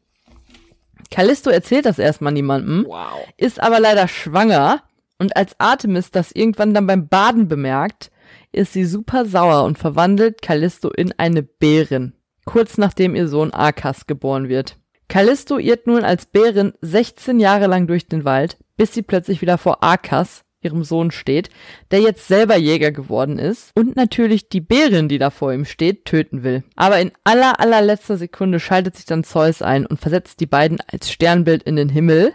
[1.09, 3.25] Callisto erzählt das erstmal niemandem, wow.
[3.37, 4.83] ist aber leider schwanger
[5.19, 8.11] und als Artemis das irgendwann dann beim Baden bemerkt,
[8.51, 12.13] ist sie super sauer und verwandelt Callisto in eine Bärin,
[12.45, 14.77] kurz nachdem ihr Sohn Arkas geboren wird.
[15.09, 19.57] Callisto irrt nun als Bärin 16 Jahre lang durch den Wald, bis sie plötzlich wieder
[19.57, 21.49] vor Arkas, ihrem Sohn, steht,
[21.91, 26.05] der jetzt selber Jäger geworden ist und natürlich die Bärin, die da vor ihm steht,
[26.05, 26.63] töten will.
[26.75, 31.11] Aber in aller allerletzter Sekunde schaltet sich dann Zeus ein und versetzt die beiden als
[31.11, 32.33] Sternbild in den Himmel.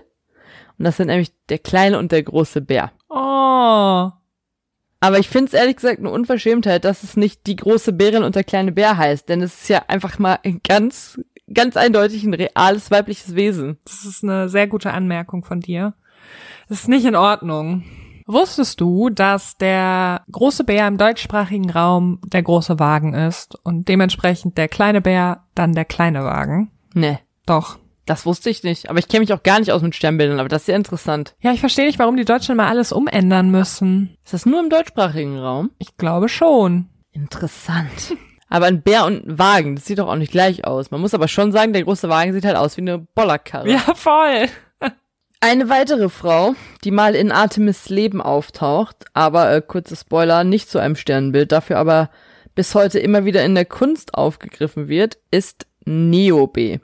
[0.83, 2.91] Und das sind nämlich der kleine und der große Bär.
[3.09, 4.11] Oh.
[4.99, 8.35] Aber ich finde es ehrlich gesagt eine Unverschämtheit, dass es nicht die große Bärin und
[8.35, 11.21] der kleine Bär heißt, denn es ist ja einfach mal ein ganz,
[11.55, 13.79] ganz eindeutig ein reales weibliches Wesen.
[13.85, 15.95] Das ist eine sehr gute Anmerkung von dir.
[16.69, 17.85] Das ist nicht in Ordnung.
[18.27, 24.59] Wusstest du, dass der große Bär im deutschsprachigen Raum der große Wagen ist und dementsprechend
[24.59, 26.73] der kleine Bär dann der kleine Wagen?
[26.93, 27.79] Nee, Doch.
[28.13, 28.91] Das wusste ich nicht.
[28.91, 31.35] Aber ich kenne mich auch gar nicht aus mit Sternbildern, aber das ist sehr interessant.
[31.41, 34.19] Ja, ich verstehe nicht, warum die Deutschen mal alles umändern müssen.
[34.23, 35.71] Ist das nur im deutschsprachigen Raum?
[35.79, 36.91] Ich glaube schon.
[37.13, 38.17] Interessant.
[38.51, 40.91] Aber ein Bär und ein Wagen, das sieht doch auch nicht gleich aus.
[40.91, 43.71] Man muss aber schon sagen, der große Wagen sieht halt aus wie eine Bollerkarre.
[43.71, 44.49] Ja, voll.
[45.41, 50.79] Eine weitere Frau, die mal in Artemis Leben auftaucht, aber äh, kurze Spoiler, nicht zu
[50.79, 52.11] einem Sternbild, dafür aber
[52.55, 56.81] bis heute immer wieder in der Kunst aufgegriffen wird, ist Niobe.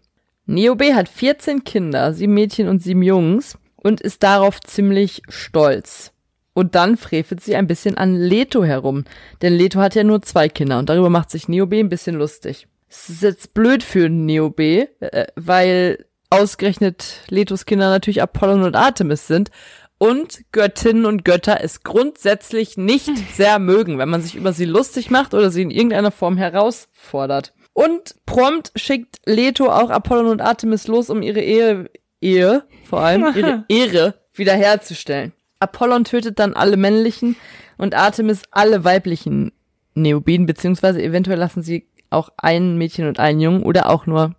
[0.50, 6.12] Niobe hat 14 Kinder, sieben Mädchen und sieben Jungs und ist darauf ziemlich stolz.
[6.54, 9.04] Und dann frevelt sie ein bisschen an Leto herum,
[9.42, 12.66] denn Leto hat ja nur zwei Kinder und darüber macht sich Niobe ein bisschen lustig.
[12.88, 19.26] Es ist jetzt blöd für Niobe, äh, weil ausgerechnet Letos Kinder natürlich Apollon und Artemis
[19.26, 19.50] sind
[19.98, 25.10] und Göttinnen und Götter es grundsätzlich nicht sehr mögen, wenn man sich über sie lustig
[25.10, 27.52] macht oder sie in irgendeiner Form herausfordert.
[27.78, 31.88] Und prompt schickt Leto auch Apollon und Artemis los, um ihre Ehe,
[32.20, 35.32] Ehe, vor allem ihre Ehre wiederherzustellen.
[35.60, 37.36] Apollon tötet dann alle männlichen
[37.76, 39.52] und Artemis alle weiblichen
[39.94, 44.34] Neobiden, beziehungsweise eventuell lassen sie auch ein Mädchen und einen Jungen oder auch nur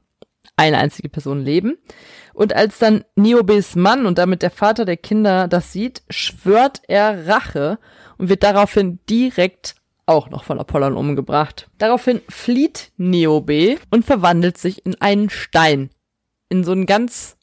[0.58, 1.78] eine einzige Person leben.
[2.34, 7.26] Und als dann Niobes Mann und damit der Vater der Kinder das sieht, schwört er
[7.26, 7.80] Rache
[8.18, 9.76] und wird daraufhin direkt
[10.10, 11.70] auch noch von Apollon umgebracht.
[11.78, 15.92] Daraufhin flieht Niobe und verwandelt sich in einen Stein.
[16.50, 17.38] In so einen ganz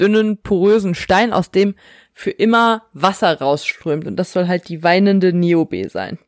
[0.00, 1.74] dünnen, porösen Stein, aus dem
[2.14, 4.06] für immer Wasser rausströmt.
[4.06, 6.18] Und das soll halt die weinende Niobe sein.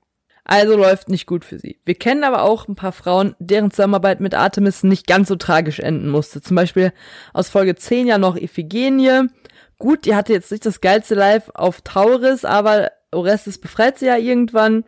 [0.45, 1.79] Also läuft nicht gut für sie.
[1.85, 5.79] Wir kennen aber auch ein paar Frauen, deren Zusammenarbeit mit Artemis nicht ganz so tragisch
[5.79, 6.41] enden musste.
[6.41, 6.93] Zum Beispiel
[7.33, 9.29] aus Folge 10 ja noch Iphigenie.
[9.79, 14.17] Gut, die hatte jetzt nicht das geilste Live auf Tauris, aber Orestes befreit sie ja
[14.17, 14.85] irgendwann.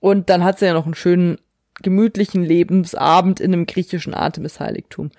[0.00, 1.38] Und dann hat sie ja noch einen schönen,
[1.82, 5.10] gemütlichen Lebensabend in einem griechischen Artemis-Heiligtum.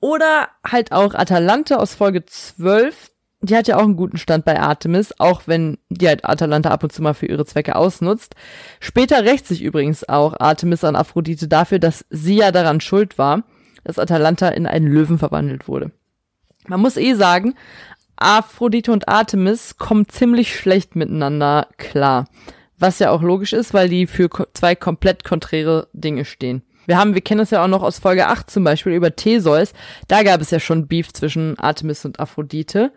[0.00, 3.10] Oder halt auch Atalante aus Folge 12.
[3.42, 6.82] Die hat ja auch einen guten Stand bei Artemis, auch wenn die halt Atalante ab
[6.82, 8.34] und zu mal für ihre Zwecke ausnutzt.
[8.80, 13.44] Später rächt sich übrigens auch Artemis an Aphrodite dafür, dass sie ja daran schuld war,
[13.84, 15.90] dass Atalanta in einen Löwen verwandelt wurde.
[16.66, 17.54] Man muss eh sagen,
[18.16, 22.26] Aphrodite und Artemis kommen ziemlich schlecht miteinander klar.
[22.80, 26.62] Was ja auch logisch ist, weil die für zwei komplett konträre Dinge stehen.
[26.86, 29.74] Wir haben, wir kennen es ja auch noch aus Folge 8 zum Beispiel über Theseus.
[30.08, 32.92] Da gab es ja schon Beef zwischen Artemis und Aphrodite.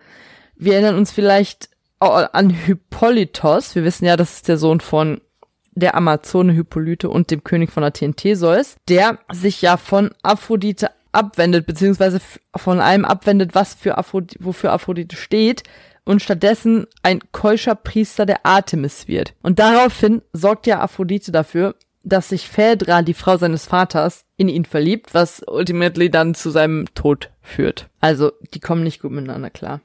[0.56, 1.69] Wir erinnern uns vielleicht
[2.00, 3.76] an Hippolytos.
[3.76, 5.22] Wir wissen ja, das ist der Sohn von
[5.76, 11.65] der Amazone Hippolyte und dem König von Athen Theseus, der sich ja von Aphrodite abwendet,
[11.65, 12.19] beziehungsweise
[12.56, 15.63] von allem abwendet, was für Aphrodite, wofür Aphrodite steht,
[16.06, 19.34] und stattdessen ein keuscher Priester der Artemis wird.
[19.42, 24.66] Und daraufhin sorgt ja Aphrodite dafür, dass sich Phaedra, die Frau seines Vaters, in ihn
[24.66, 27.89] verliebt, was ultimately dann zu seinem Tod führt.
[28.02, 29.82] Also, die kommen nicht gut miteinander klar.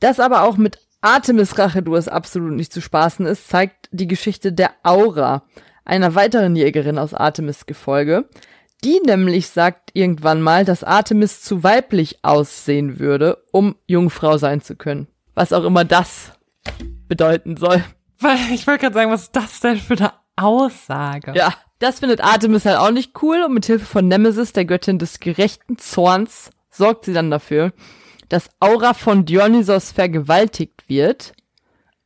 [0.00, 4.72] Das aber auch mit Artemis Rachedur absolut nicht zu spaßen ist, zeigt die Geschichte der
[4.82, 5.44] Aura,
[5.84, 8.28] einer weiteren Jägerin aus Artemis Gefolge.
[8.84, 14.76] Die nämlich sagt irgendwann mal, dass Artemis zu weiblich aussehen würde, um Jungfrau sein zu
[14.76, 15.06] können.
[15.40, 16.32] Was auch immer das
[17.08, 17.82] bedeuten soll.
[18.18, 21.32] Weil ich wollte gerade sagen, was ist das denn für eine Aussage?
[21.34, 24.98] Ja, das findet Artemis halt auch nicht cool und mit Hilfe von Nemesis, der Göttin
[24.98, 27.72] des gerechten Zorns, sorgt sie dann dafür,
[28.28, 31.32] dass Aura von Dionysos vergewaltigt wird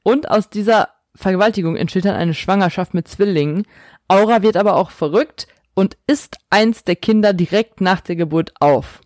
[0.05, 3.67] und aus dieser Vergewaltigung entsteht dann eine Schwangerschaft mit Zwillingen.
[4.07, 9.01] Aura wird aber auch verrückt und isst eins der Kinder direkt nach der Geburt auf.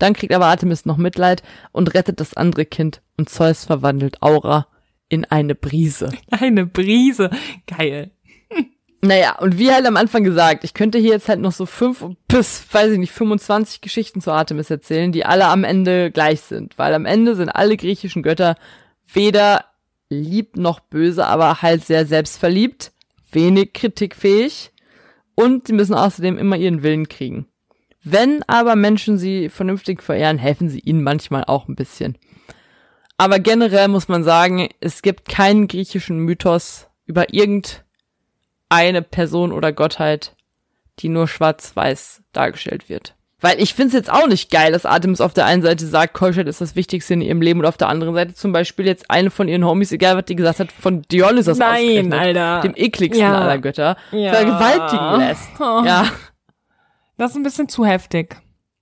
[0.00, 4.66] Dann kriegt aber Artemis noch Mitleid und rettet das andere Kind und Zeus verwandelt Aura
[5.08, 6.10] in eine Brise.
[6.30, 7.30] Eine Brise.
[7.66, 8.12] Geil.
[9.02, 12.04] Naja, und wie halt am Anfang gesagt, ich könnte hier jetzt halt noch so fünf
[12.28, 16.78] bis, weiß ich nicht, 25 Geschichten zu Artemis erzählen, die alle am Ende gleich sind.
[16.78, 18.56] Weil am Ende sind alle griechischen Götter
[19.12, 19.64] weder
[20.10, 22.92] lieb noch böse, aber halt sehr selbstverliebt.
[23.32, 24.72] wenig kritikfähig
[25.34, 27.46] und sie müssen außerdem immer ihren Willen kriegen.
[28.02, 32.18] Wenn aber Menschen sie vernünftig verehren, helfen sie ihnen manchmal auch ein bisschen.
[33.20, 40.34] Aber generell muss man sagen, es gibt keinen griechischen Mythos über irgendeine Person oder Gottheit,
[41.00, 43.14] die nur schwarz-weiß dargestellt wird.
[43.38, 46.14] Weil ich finde es jetzt auch nicht geil, dass Artemis auf der einen Seite sagt,
[46.14, 49.10] Keuschheit ist das Wichtigste in ihrem Leben und auf der anderen Seite zum Beispiel jetzt
[49.10, 52.60] eine von ihren Homies, egal was die gesagt hat, von Dionysos Nein, Alter.
[52.62, 53.38] dem ekligsten Ja.
[53.38, 54.32] aller Götter, Ja.
[54.32, 55.50] vergewaltigen lässt.
[55.60, 55.82] Oh.
[55.84, 56.06] Ja.
[57.18, 58.36] Das ist ein bisschen zu heftig.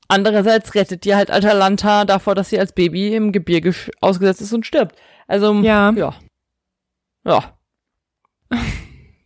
[0.08, 4.64] Andererseits rettet die halt Atalanta davor, dass sie als Baby im Gebirge ausgesetzt ist und
[4.66, 4.96] stirbt.
[5.26, 5.90] Also, Ja.
[5.90, 6.14] ja.
[7.24, 7.58] Ja.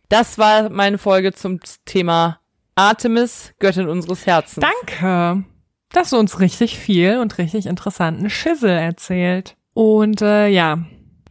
[0.09, 2.39] Das war meine Folge zum Thema
[2.75, 4.65] Artemis, Göttin unseres Herzens.
[4.65, 5.45] Danke,
[5.89, 9.55] dass du uns richtig viel und richtig interessanten Schissel erzählt.
[9.73, 10.79] Und äh, ja,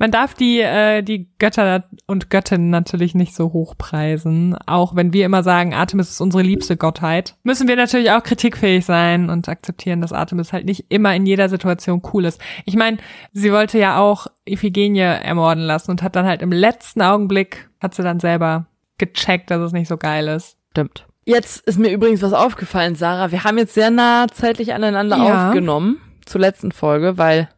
[0.03, 4.57] man darf die, äh, die Götter und Göttinnen natürlich nicht so hoch preisen.
[4.67, 8.85] Auch wenn wir immer sagen, Artemis ist unsere liebste Gottheit, müssen wir natürlich auch kritikfähig
[8.85, 12.41] sein und akzeptieren, dass Artemis halt nicht immer in jeder Situation cool ist.
[12.65, 12.97] Ich meine,
[13.33, 17.95] sie wollte ja auch Iphigenie ermorden lassen und hat dann halt im letzten Augenblick, hat
[17.95, 18.67] sie dann selber
[18.99, 20.57] gecheckt, dass es nicht so geil ist.
[20.73, 21.07] Stimmt.
[21.27, 23.31] Jetzt ist mir übrigens was aufgefallen, Sarah.
[23.31, 25.47] Wir haben jetzt sehr nah zeitlich aneinander Ja.
[25.51, 27.49] aufgenommen zur letzten Folge, weil,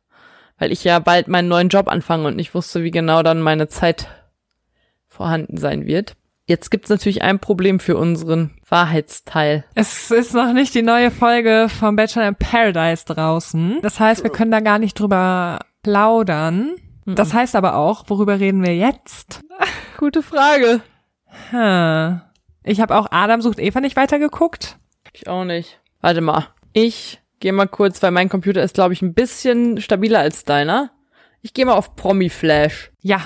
[0.64, 3.68] weil ich ja bald meinen neuen Job anfange und nicht wusste, wie genau dann meine
[3.68, 4.08] Zeit
[5.06, 6.16] vorhanden sein wird.
[6.46, 9.64] Jetzt gibt's natürlich ein Problem für unseren Wahrheitsteil.
[9.74, 13.80] Es ist noch nicht die neue Folge vom Bachelor in Paradise draußen.
[13.82, 16.70] Das heißt, wir können da gar nicht drüber plaudern.
[17.04, 19.42] Das heißt aber auch, worüber reden wir jetzt?
[19.98, 20.80] Gute Frage.
[21.50, 22.22] Hm.
[22.62, 24.78] Ich habe auch Adam sucht Eva nicht weitergeguckt.
[25.12, 25.78] Ich auch nicht.
[26.00, 26.46] Warte mal.
[26.72, 30.92] Ich gehe mal kurz, weil mein Computer ist, glaube ich, ein bisschen stabiler als deiner.
[31.42, 32.90] Ich gehe mal auf Promi Flash.
[33.02, 33.20] Ja.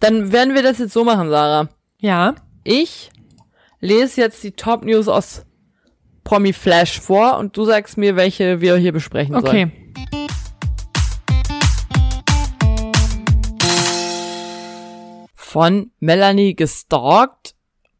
[0.00, 1.68] Dann werden wir das jetzt so machen, Sarah.
[2.00, 2.34] Ja.
[2.64, 3.10] Ich
[3.78, 5.46] lese jetzt die Top News aus
[6.24, 9.46] Promi Flash vor und du sagst mir, welche wir hier besprechen sollen.
[9.46, 9.70] Okay.
[15.36, 17.54] Von Melanie gestalkt.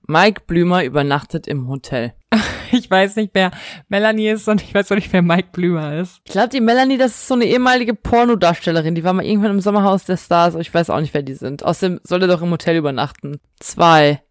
[0.09, 2.13] Mike Blümer übernachtet im Hotel.
[2.77, 3.51] Ich weiß nicht, wer
[3.89, 6.21] Melanie ist und ich weiß auch nicht, wer Mike Blümer ist.
[6.25, 8.95] Ich glaube, die Melanie, das ist so eine ehemalige Pornodarstellerin.
[8.95, 10.55] Die war mal irgendwann im Sommerhaus der Stars.
[10.55, 11.65] aber Ich weiß auch nicht, wer die sind.
[11.65, 13.39] Außerdem soll er doch im Hotel übernachten.
[13.61, 14.23] Zwei.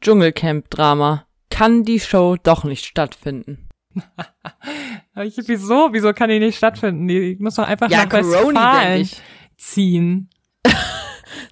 [0.00, 1.26] Dschungelcamp-Drama.
[1.50, 3.68] Kann die Show doch nicht stattfinden.
[5.22, 5.88] Ich, wieso?
[5.92, 7.06] Wieso kann die nicht stattfinden?
[7.06, 9.08] Die muss doch einfach Ja, nach Corona, denk Westfalen
[9.58, 10.30] ziehen.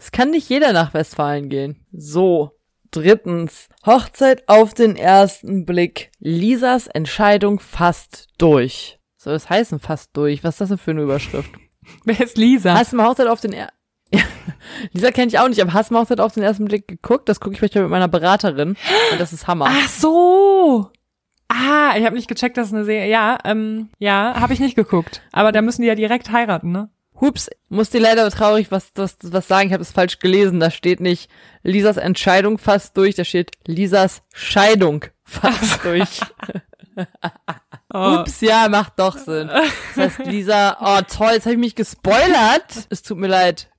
[0.00, 1.84] Es kann nicht jeder nach Westfalen gehen.
[1.92, 2.57] So.
[2.90, 3.68] Drittens.
[3.84, 6.10] Hochzeit auf den ersten Blick.
[6.18, 8.98] Lisas Entscheidung fast durch.
[9.16, 10.44] Soll das heißen fast durch?
[10.44, 11.50] Was ist das denn für eine Überschrift?
[12.04, 12.74] Wer ist Lisa?
[12.74, 13.70] Hast du mal Hochzeit auf den er
[14.12, 14.20] ja.
[14.92, 17.28] Lisa kenne ich auch nicht, aber hast du Hochzeit auf den ersten Blick geguckt?
[17.28, 18.70] Das gucke ich manchmal mit meiner Beraterin.
[19.12, 19.66] Und das ist Hammer.
[19.68, 20.90] Ach so.
[21.48, 23.10] Ah, ich habe nicht gecheckt, dass es eine Serie.
[23.10, 25.22] Ja, ähm, ja, habe ich nicht geguckt.
[25.32, 26.90] Aber da müssen die ja direkt heiraten, ne?
[27.20, 29.68] Hups, muss dir leider traurig was, was, was sagen.
[29.68, 30.60] Ich habe es falsch gelesen.
[30.60, 31.30] Da steht nicht
[31.62, 36.20] Lisas Entscheidung fast durch, da steht Lisas Scheidung fast durch.
[37.94, 38.18] Oh.
[38.18, 39.48] Ups, ja, macht doch Sinn.
[39.48, 42.86] Das heißt, Lisa, oh toll, jetzt habe ich mich gespoilert.
[42.90, 43.70] Es tut mir leid.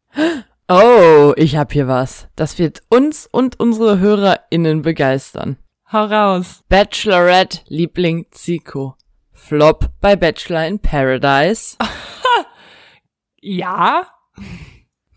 [0.67, 2.27] Oh, ich hab hier was.
[2.35, 5.57] Das wird uns und unsere HörerInnen begeistern.
[5.91, 6.63] Hau raus.
[6.69, 8.95] Bachelorette Liebling Zico.
[9.31, 11.75] Flop bei Bachelor in Paradise.
[13.41, 14.07] Ja?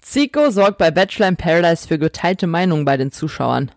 [0.01, 3.71] Zico sorgt bei Bachelor in Paradise für geteilte Meinungen bei den Zuschauern.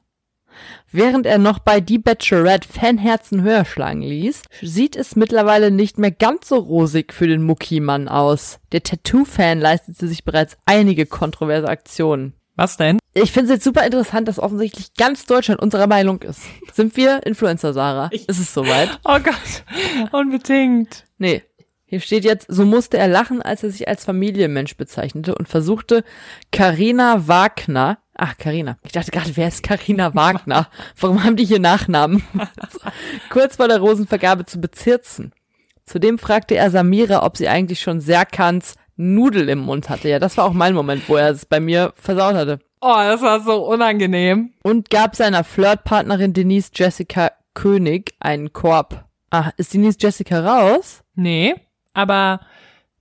[0.91, 6.12] Während er noch bei Die Bachelorette Fanherzen höher schlagen ließ, sieht es mittlerweile nicht mehr
[6.12, 8.60] ganz so rosig für den Mucki-Mann aus.
[8.71, 12.34] Der Tattoo-Fan leistete sich bereits einige kontroverse Aktionen.
[12.55, 12.99] Was denn?
[13.13, 16.41] Ich finde es jetzt super interessant, dass offensichtlich ganz Deutschland unserer Meinung ist.
[16.73, 18.10] Sind wir Influencer, Sarah?
[18.13, 18.97] ist es soweit?
[19.03, 19.63] Oh Gott.
[20.13, 21.03] Unbedingt.
[21.17, 21.43] Nee.
[21.95, 26.03] Hier steht jetzt, so musste er lachen, als er sich als Familienmensch bezeichnete und versuchte,
[26.51, 30.67] Karina Wagner, ach Karina, ich dachte gerade, wer ist Karina Wagner?
[30.99, 32.21] Warum haben die hier Nachnamen?
[33.29, 35.31] Kurz vor der Rosenvergabe zu bezirzen.
[35.85, 40.10] Zudem fragte er Samira, ob sie eigentlich schon Serkans Nudel im Mund hatte.
[40.10, 42.60] Ja, das war auch mein Moment, wo er es bei mir versaut hatte.
[42.81, 44.52] Oh, das war so unangenehm.
[44.63, 49.06] Und gab seiner Flirtpartnerin Denise Jessica König einen Korb.
[49.31, 51.02] Ah, ist Denise Jessica raus?
[51.15, 51.56] Nee,
[51.96, 52.41] aber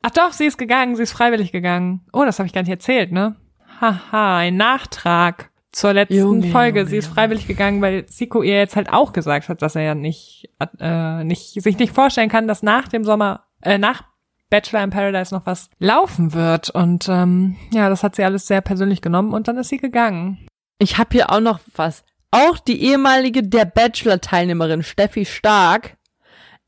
[0.01, 2.01] ach doch, sie ist gegangen, sie ist freiwillig gegangen.
[2.13, 3.37] Oh, das habe ich gar nicht erzählt, ne?
[3.81, 6.81] Haha, ein Nachtrag zur letzten Junge, Folge.
[6.81, 9.83] Junge, sie ist freiwillig gegangen, weil Zico ihr jetzt halt auch gesagt hat, dass er
[9.83, 14.05] ja nicht, äh, nicht sich nicht vorstellen kann, dass nach dem Sommer, äh, nach
[14.51, 16.71] Bachelor in Paradise noch was laufen wird.
[16.71, 20.47] Und ähm, ja, das hat sie alles sehr persönlich genommen und dann ist sie gegangen.
[20.79, 22.05] Ich habe hier auch noch was.
[22.31, 25.97] auch die ehemalige Der Bachelor-Teilnehmerin Steffi Stark.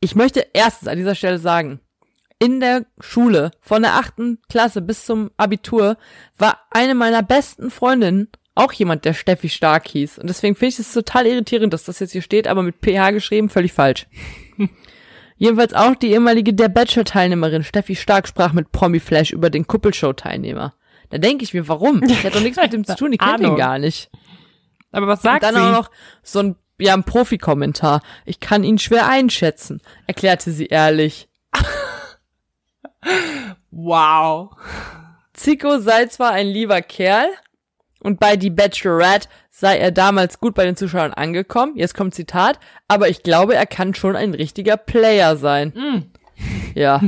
[0.01, 1.81] Ich möchte erstens an dieser Stelle sagen,
[2.39, 5.97] in der Schule von der achten Klasse bis zum Abitur
[6.37, 10.19] war eine meiner besten Freundinnen auch jemand, der Steffi Stark hieß.
[10.19, 13.11] Und deswegen finde ich es total irritierend, dass das jetzt hier steht, aber mit PH
[13.11, 14.07] geschrieben, völlig falsch.
[15.37, 20.73] Jedenfalls auch die ehemalige Der Bachelor-Teilnehmerin Steffi Stark sprach mit Promi Flash über den Kuppelshow-Teilnehmer.
[21.11, 22.03] Da denke ich mir, warum?
[22.03, 24.11] Ich hätte doch nichts mit dem zu tun, ich kenne ihn gar nicht.
[24.91, 25.69] Aber was sagt Und dann sie?
[25.69, 25.91] auch noch
[26.23, 28.01] so ein, ja, ein Profi-Kommentar.
[28.25, 31.26] Ich kann ihn schwer einschätzen, erklärte sie ehrlich.
[33.71, 34.51] Wow.
[35.35, 37.29] Zico sei zwar ein lieber Kerl
[38.01, 41.77] und bei Die Bachelorette sei er damals gut bei den Zuschauern angekommen.
[41.77, 42.59] Jetzt kommt Zitat.
[42.89, 46.11] Aber ich glaube, er kann schon ein richtiger Player sein.
[46.75, 47.01] Ja.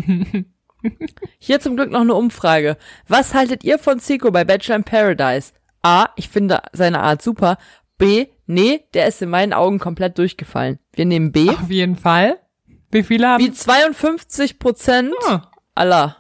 [1.39, 2.77] Hier zum Glück noch eine Umfrage.
[3.07, 5.53] Was haltet ihr von Zico bei Bachelor in Paradise?
[5.83, 6.09] A.
[6.17, 7.59] Ich finde seine Art super.
[7.99, 8.27] B.
[8.47, 10.79] Nee, der ist in meinen Augen komplett durchgefallen.
[10.93, 11.51] Wir nehmen B.
[11.51, 12.39] Auf jeden Fall.
[12.91, 13.45] Wie viele haben?
[13.45, 15.48] Wie 52 Prozent Ah.
[15.79, 16.17] Aller.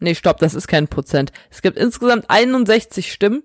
[0.00, 1.32] Nee, stopp, das ist kein Prozent.
[1.50, 3.42] Es gibt insgesamt 61 Stimmen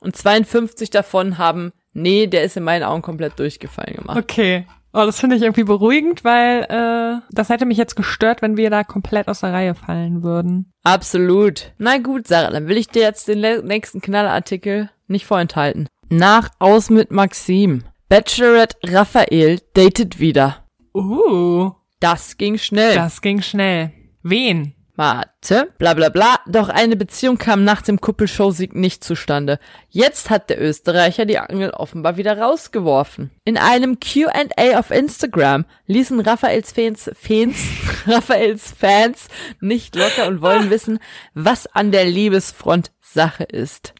[0.00, 4.18] und 52 davon haben, nee, der ist in meinen Augen komplett durchgefallen gemacht.
[4.18, 4.66] Okay.
[4.94, 8.68] Oh, das finde ich irgendwie beruhigend, weil äh, das hätte mich jetzt gestört, wenn wir
[8.68, 10.70] da komplett aus der Reihe fallen würden.
[10.82, 11.72] Absolut.
[11.78, 15.88] Na gut, Sarah, dann will ich dir jetzt den nächsten Knallartikel nicht vorenthalten.
[16.10, 17.84] Nach aus mit Maxim.
[18.10, 20.66] Bachelorette Raphael datet wieder.
[20.94, 21.70] Uh,
[22.00, 22.94] Das ging schnell.
[22.94, 23.92] das ging schnell.
[24.22, 24.74] Wen?
[24.94, 26.38] Warte, bla bla bla.
[26.46, 29.58] Doch eine Beziehung kam nach dem Kuppelshow-Sieg nicht zustande.
[29.88, 33.30] Jetzt hat der Österreicher die Angel offenbar wieder rausgeworfen.
[33.44, 37.56] In einem Q&A auf Instagram ließen Raphaels Fans, Fans,
[38.06, 39.28] Raphaels Fans
[39.60, 40.98] nicht locker und wollen wissen,
[41.32, 43.94] was an der Liebesfront Sache ist.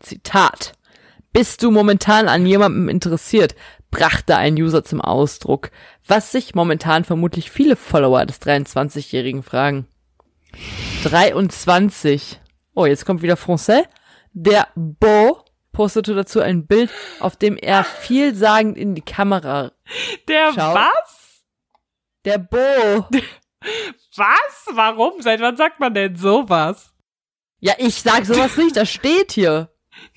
[0.00, 0.72] Zitat.
[1.32, 3.54] Bist du momentan an jemandem interessiert?
[3.90, 5.70] Brachte ein User zum Ausdruck,
[6.06, 9.86] was sich momentan vermutlich viele Follower des 23-Jährigen fragen.
[11.04, 12.40] 23.
[12.74, 13.84] Oh, jetzt kommt wieder Français.
[14.32, 19.72] Der Bo postete dazu ein Bild, auf dem er vielsagend in die Kamera.
[20.28, 20.74] Der Schau.
[20.74, 21.44] was?
[22.24, 23.06] Der Bo.
[24.16, 24.66] Was?
[24.72, 25.20] Warum?
[25.22, 26.92] Seit wann sagt man denn sowas?
[27.60, 29.70] Ja, ich sag sowas nicht, das steht hier.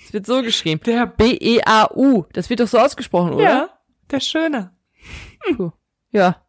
[0.03, 0.81] Es wird so geschrieben.
[0.85, 2.25] Der B-E-A-U.
[2.33, 3.43] Das wird doch so ausgesprochen, oder?
[3.43, 3.69] Ja,
[4.09, 4.75] der Schöne.
[5.55, 5.71] Puh.
[6.11, 6.45] Ja.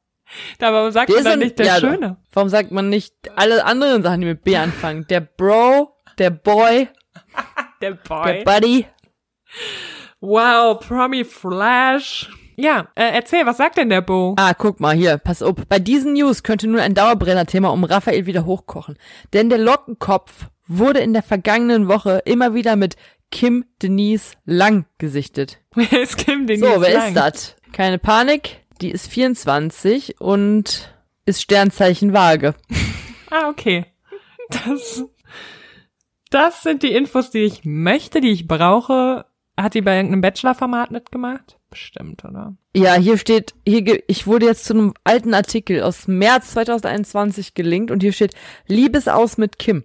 [0.59, 2.17] Da warum sagt Der man dann nicht der ja, Schöne?
[2.33, 5.07] Warum sagt man nicht alle anderen Sachen, die mit B anfangen?
[5.09, 6.89] Der Bro, der Boy,
[7.81, 8.87] Der der Buddy.
[10.21, 12.31] Wow, Promi Flash.
[12.57, 14.37] Ja, äh, erzähl, was sagt denn der Bo?
[14.39, 15.55] Ah, guck mal hier, pass auf.
[15.69, 18.97] Bei diesen News könnte nun ein Dauerbrenner-Thema um Raphael wieder hochkochen.
[19.33, 22.97] Denn der Lockenkopf wurde in der vergangenen Woche immer wieder mit
[23.33, 25.59] Kim Denise Lang gesichtet.
[25.75, 27.57] Wer ist Kim den So, wer ist das?
[27.73, 32.55] Keine Panik, die ist 24 und ist Sternzeichen Waage.
[33.35, 33.87] Ah, okay.
[34.51, 35.05] Das,
[36.29, 39.25] das sind die Infos, die ich möchte, die ich brauche.
[39.57, 41.59] Hat die bei irgendeinem Bachelor-Format mitgemacht?
[41.71, 42.55] Bestimmt, oder?
[42.77, 47.91] Ja, hier steht, hier, ich wurde jetzt zu einem alten Artikel aus März 2021 gelinkt
[47.91, 48.35] und hier steht,
[48.67, 49.85] Liebesaus mit Kim.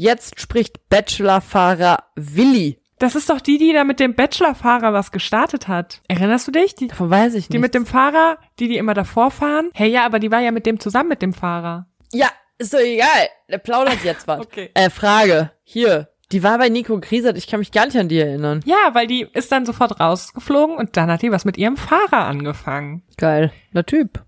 [0.00, 2.78] Jetzt spricht Bachelor-Fahrer Willi.
[3.00, 6.02] Das ist doch die, die da mit dem Bachelor-Fahrer was gestartet hat.
[6.06, 6.76] Erinnerst du dich?
[6.76, 7.52] Die, Davon weiß ich nicht.
[7.52, 9.70] die mit dem Fahrer, die die immer davor fahren?
[9.74, 11.88] Hey, ja, aber die war ja mit dem zusammen mit dem Fahrer.
[12.12, 12.28] Ja,
[12.58, 13.26] ist doch egal.
[13.50, 14.38] Der plaudert jetzt was.
[14.46, 14.70] Okay.
[14.74, 15.50] Äh, Frage.
[15.64, 16.08] Hier.
[16.30, 17.36] Die war bei Nico Griesert.
[17.36, 18.60] Ich kann mich gar nicht an die erinnern.
[18.66, 22.24] Ja, weil die ist dann sofort rausgeflogen und dann hat die was mit ihrem Fahrer
[22.26, 23.02] angefangen.
[23.16, 23.50] Geil.
[23.74, 24.22] Der Typ.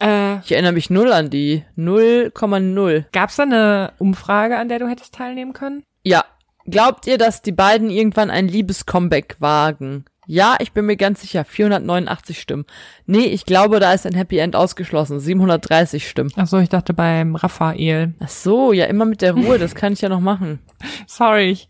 [0.00, 1.64] Äh, Ich erinnere mich null an die.
[1.76, 3.04] 0,0.
[3.12, 5.82] gab's da eine Umfrage, an der du hättest teilnehmen können?
[6.02, 6.24] Ja.
[6.68, 10.04] Glaubt ihr, dass die beiden irgendwann ein Liebes-Comeback wagen?
[10.26, 11.44] Ja, ich bin mir ganz sicher.
[11.44, 12.64] 489 Stimmen.
[13.06, 15.20] Nee, ich glaube, da ist ein Happy End ausgeschlossen.
[15.20, 16.32] 730 Stimmen.
[16.34, 18.14] Ach so, ich dachte beim Raphael.
[18.18, 19.58] Ach so, ja, immer mit der Ruhe.
[19.60, 20.58] Das kann ich ja noch machen.
[21.06, 21.68] Sorry, ich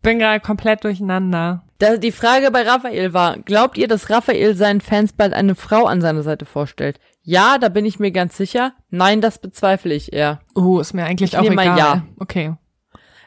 [0.00, 1.64] bin gerade komplett durcheinander.
[1.78, 5.84] Da, die Frage bei Raphael war, glaubt ihr, dass Raphael seinen Fans bald eine Frau
[5.84, 6.98] an seiner Seite vorstellt?
[7.22, 8.72] Ja, da bin ich mir ganz sicher.
[8.90, 10.40] Nein, das bezweifle ich eher.
[10.56, 11.78] Uh, ist mir eigentlich Ich auch nehme mal egal.
[11.78, 12.06] ja.
[12.18, 12.54] Okay.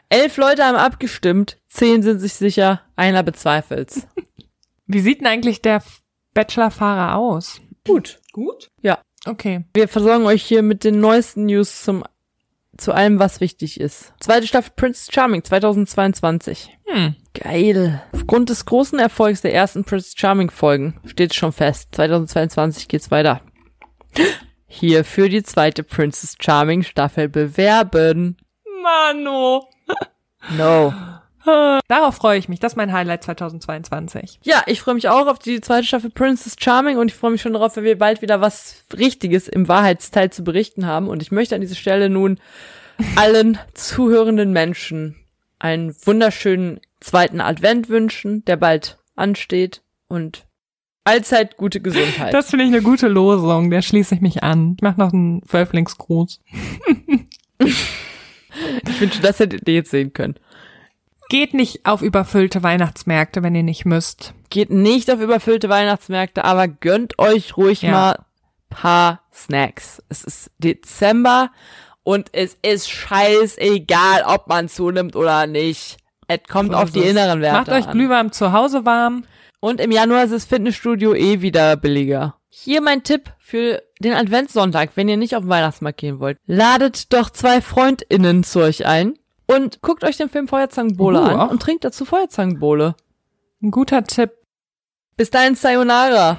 [0.08, 4.06] Elf Leute haben abgestimmt, zehn sind sich sicher, einer bezweifelt's.
[4.86, 5.82] Wie sieht denn eigentlich der
[6.34, 7.60] Bachelor-Fahrer aus?
[7.84, 8.20] Gut.
[8.32, 8.70] Gut?
[8.82, 8.98] Ja.
[9.26, 9.64] Okay.
[9.74, 12.04] Wir versorgen euch hier mit den neuesten News zum,
[12.76, 14.12] zu allem, was wichtig ist.
[14.20, 16.78] Zweite Staffel Prince Charming 2022.
[16.84, 17.16] Hm.
[17.34, 18.02] Geil.
[18.12, 21.88] Aufgrund des großen Erfolgs der ersten Prince Charming Folgen steht schon fest.
[21.96, 23.40] 2022 geht's weiter.
[24.66, 28.36] Hier für die zweite Princess Charming Staffel bewerben.
[28.82, 29.68] Mano.
[30.56, 30.92] No.
[31.88, 32.58] Darauf freue ich mich.
[32.58, 34.40] Das ist mein Highlight 2022.
[34.42, 37.40] Ja, ich freue mich auch auf die zweite Staffel Princess Charming und ich freue mich
[37.42, 41.08] schon darauf, wenn wir bald wieder was Richtiges im Wahrheitsteil zu berichten haben.
[41.08, 42.40] Und ich möchte an dieser Stelle nun
[43.14, 45.16] allen zuhörenden Menschen
[45.58, 50.46] einen wunderschönen zweiten Advent wünschen, der bald ansteht und
[51.06, 52.34] allzeit gute Gesundheit.
[52.34, 53.70] Das finde ich eine gute Losung.
[53.70, 54.74] Der schließe ich mich an.
[54.76, 56.40] Ich mache noch einen Zwölflingsgruß.
[57.58, 60.34] ich wünsche, das hättet ihr jetzt sehen können.
[61.28, 64.32] Geht nicht auf überfüllte Weihnachtsmärkte, wenn ihr nicht müsst.
[64.50, 67.90] Geht nicht auf überfüllte Weihnachtsmärkte, aber gönnt euch ruhig ja.
[67.90, 68.18] mal
[68.70, 70.02] paar Snacks.
[70.08, 71.50] Es ist Dezember
[72.04, 75.96] und es ist scheißegal, ob man zunimmt oder nicht.
[76.28, 79.24] Es kommt so auf die inneren Werte Macht euch Glühwein zu Hause warm.
[79.60, 82.36] Und im Januar ist das Fitnessstudio eh wieder billiger.
[82.48, 86.38] Hier mein Tipp für den Adventssonntag, wenn ihr nicht auf den Weihnachtsmarkt gehen wollt.
[86.46, 89.14] Ladet doch zwei FreundInnen zu euch ein
[89.46, 92.94] und guckt euch den Film Feuerzangenbowle uh, an und trinkt dazu Feuerzangenbowle.
[93.62, 94.32] Ein guter Tipp.
[95.16, 96.38] Bis dahin Sayonara.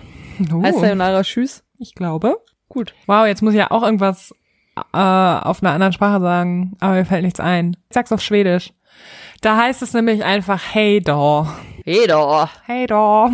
[0.52, 0.62] Uh.
[0.62, 1.64] Heißt Sayonara Tschüss?
[1.80, 2.38] Ich glaube.
[2.70, 2.94] Gut.
[3.08, 4.34] Wow, jetzt muss ich ja auch irgendwas
[4.76, 7.78] äh, auf einer anderen Sprache sagen, aber mir fällt nichts ein.
[7.90, 8.74] Ich sag's auf Schwedisch.
[9.42, 11.56] Da heißt es nämlich einfach Hey da.
[11.90, 12.50] Hey da.
[12.66, 13.32] Hey da.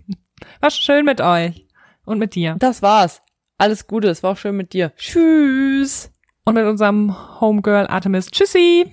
[0.60, 1.66] War schön mit euch.
[2.04, 2.54] Und mit dir.
[2.60, 3.20] Das war's.
[3.58, 4.92] Alles Gute, es war auch schön mit dir.
[4.94, 6.12] Tschüss.
[6.44, 8.30] Und mit unserem Homegirl Artemis.
[8.30, 8.92] Tschüssi.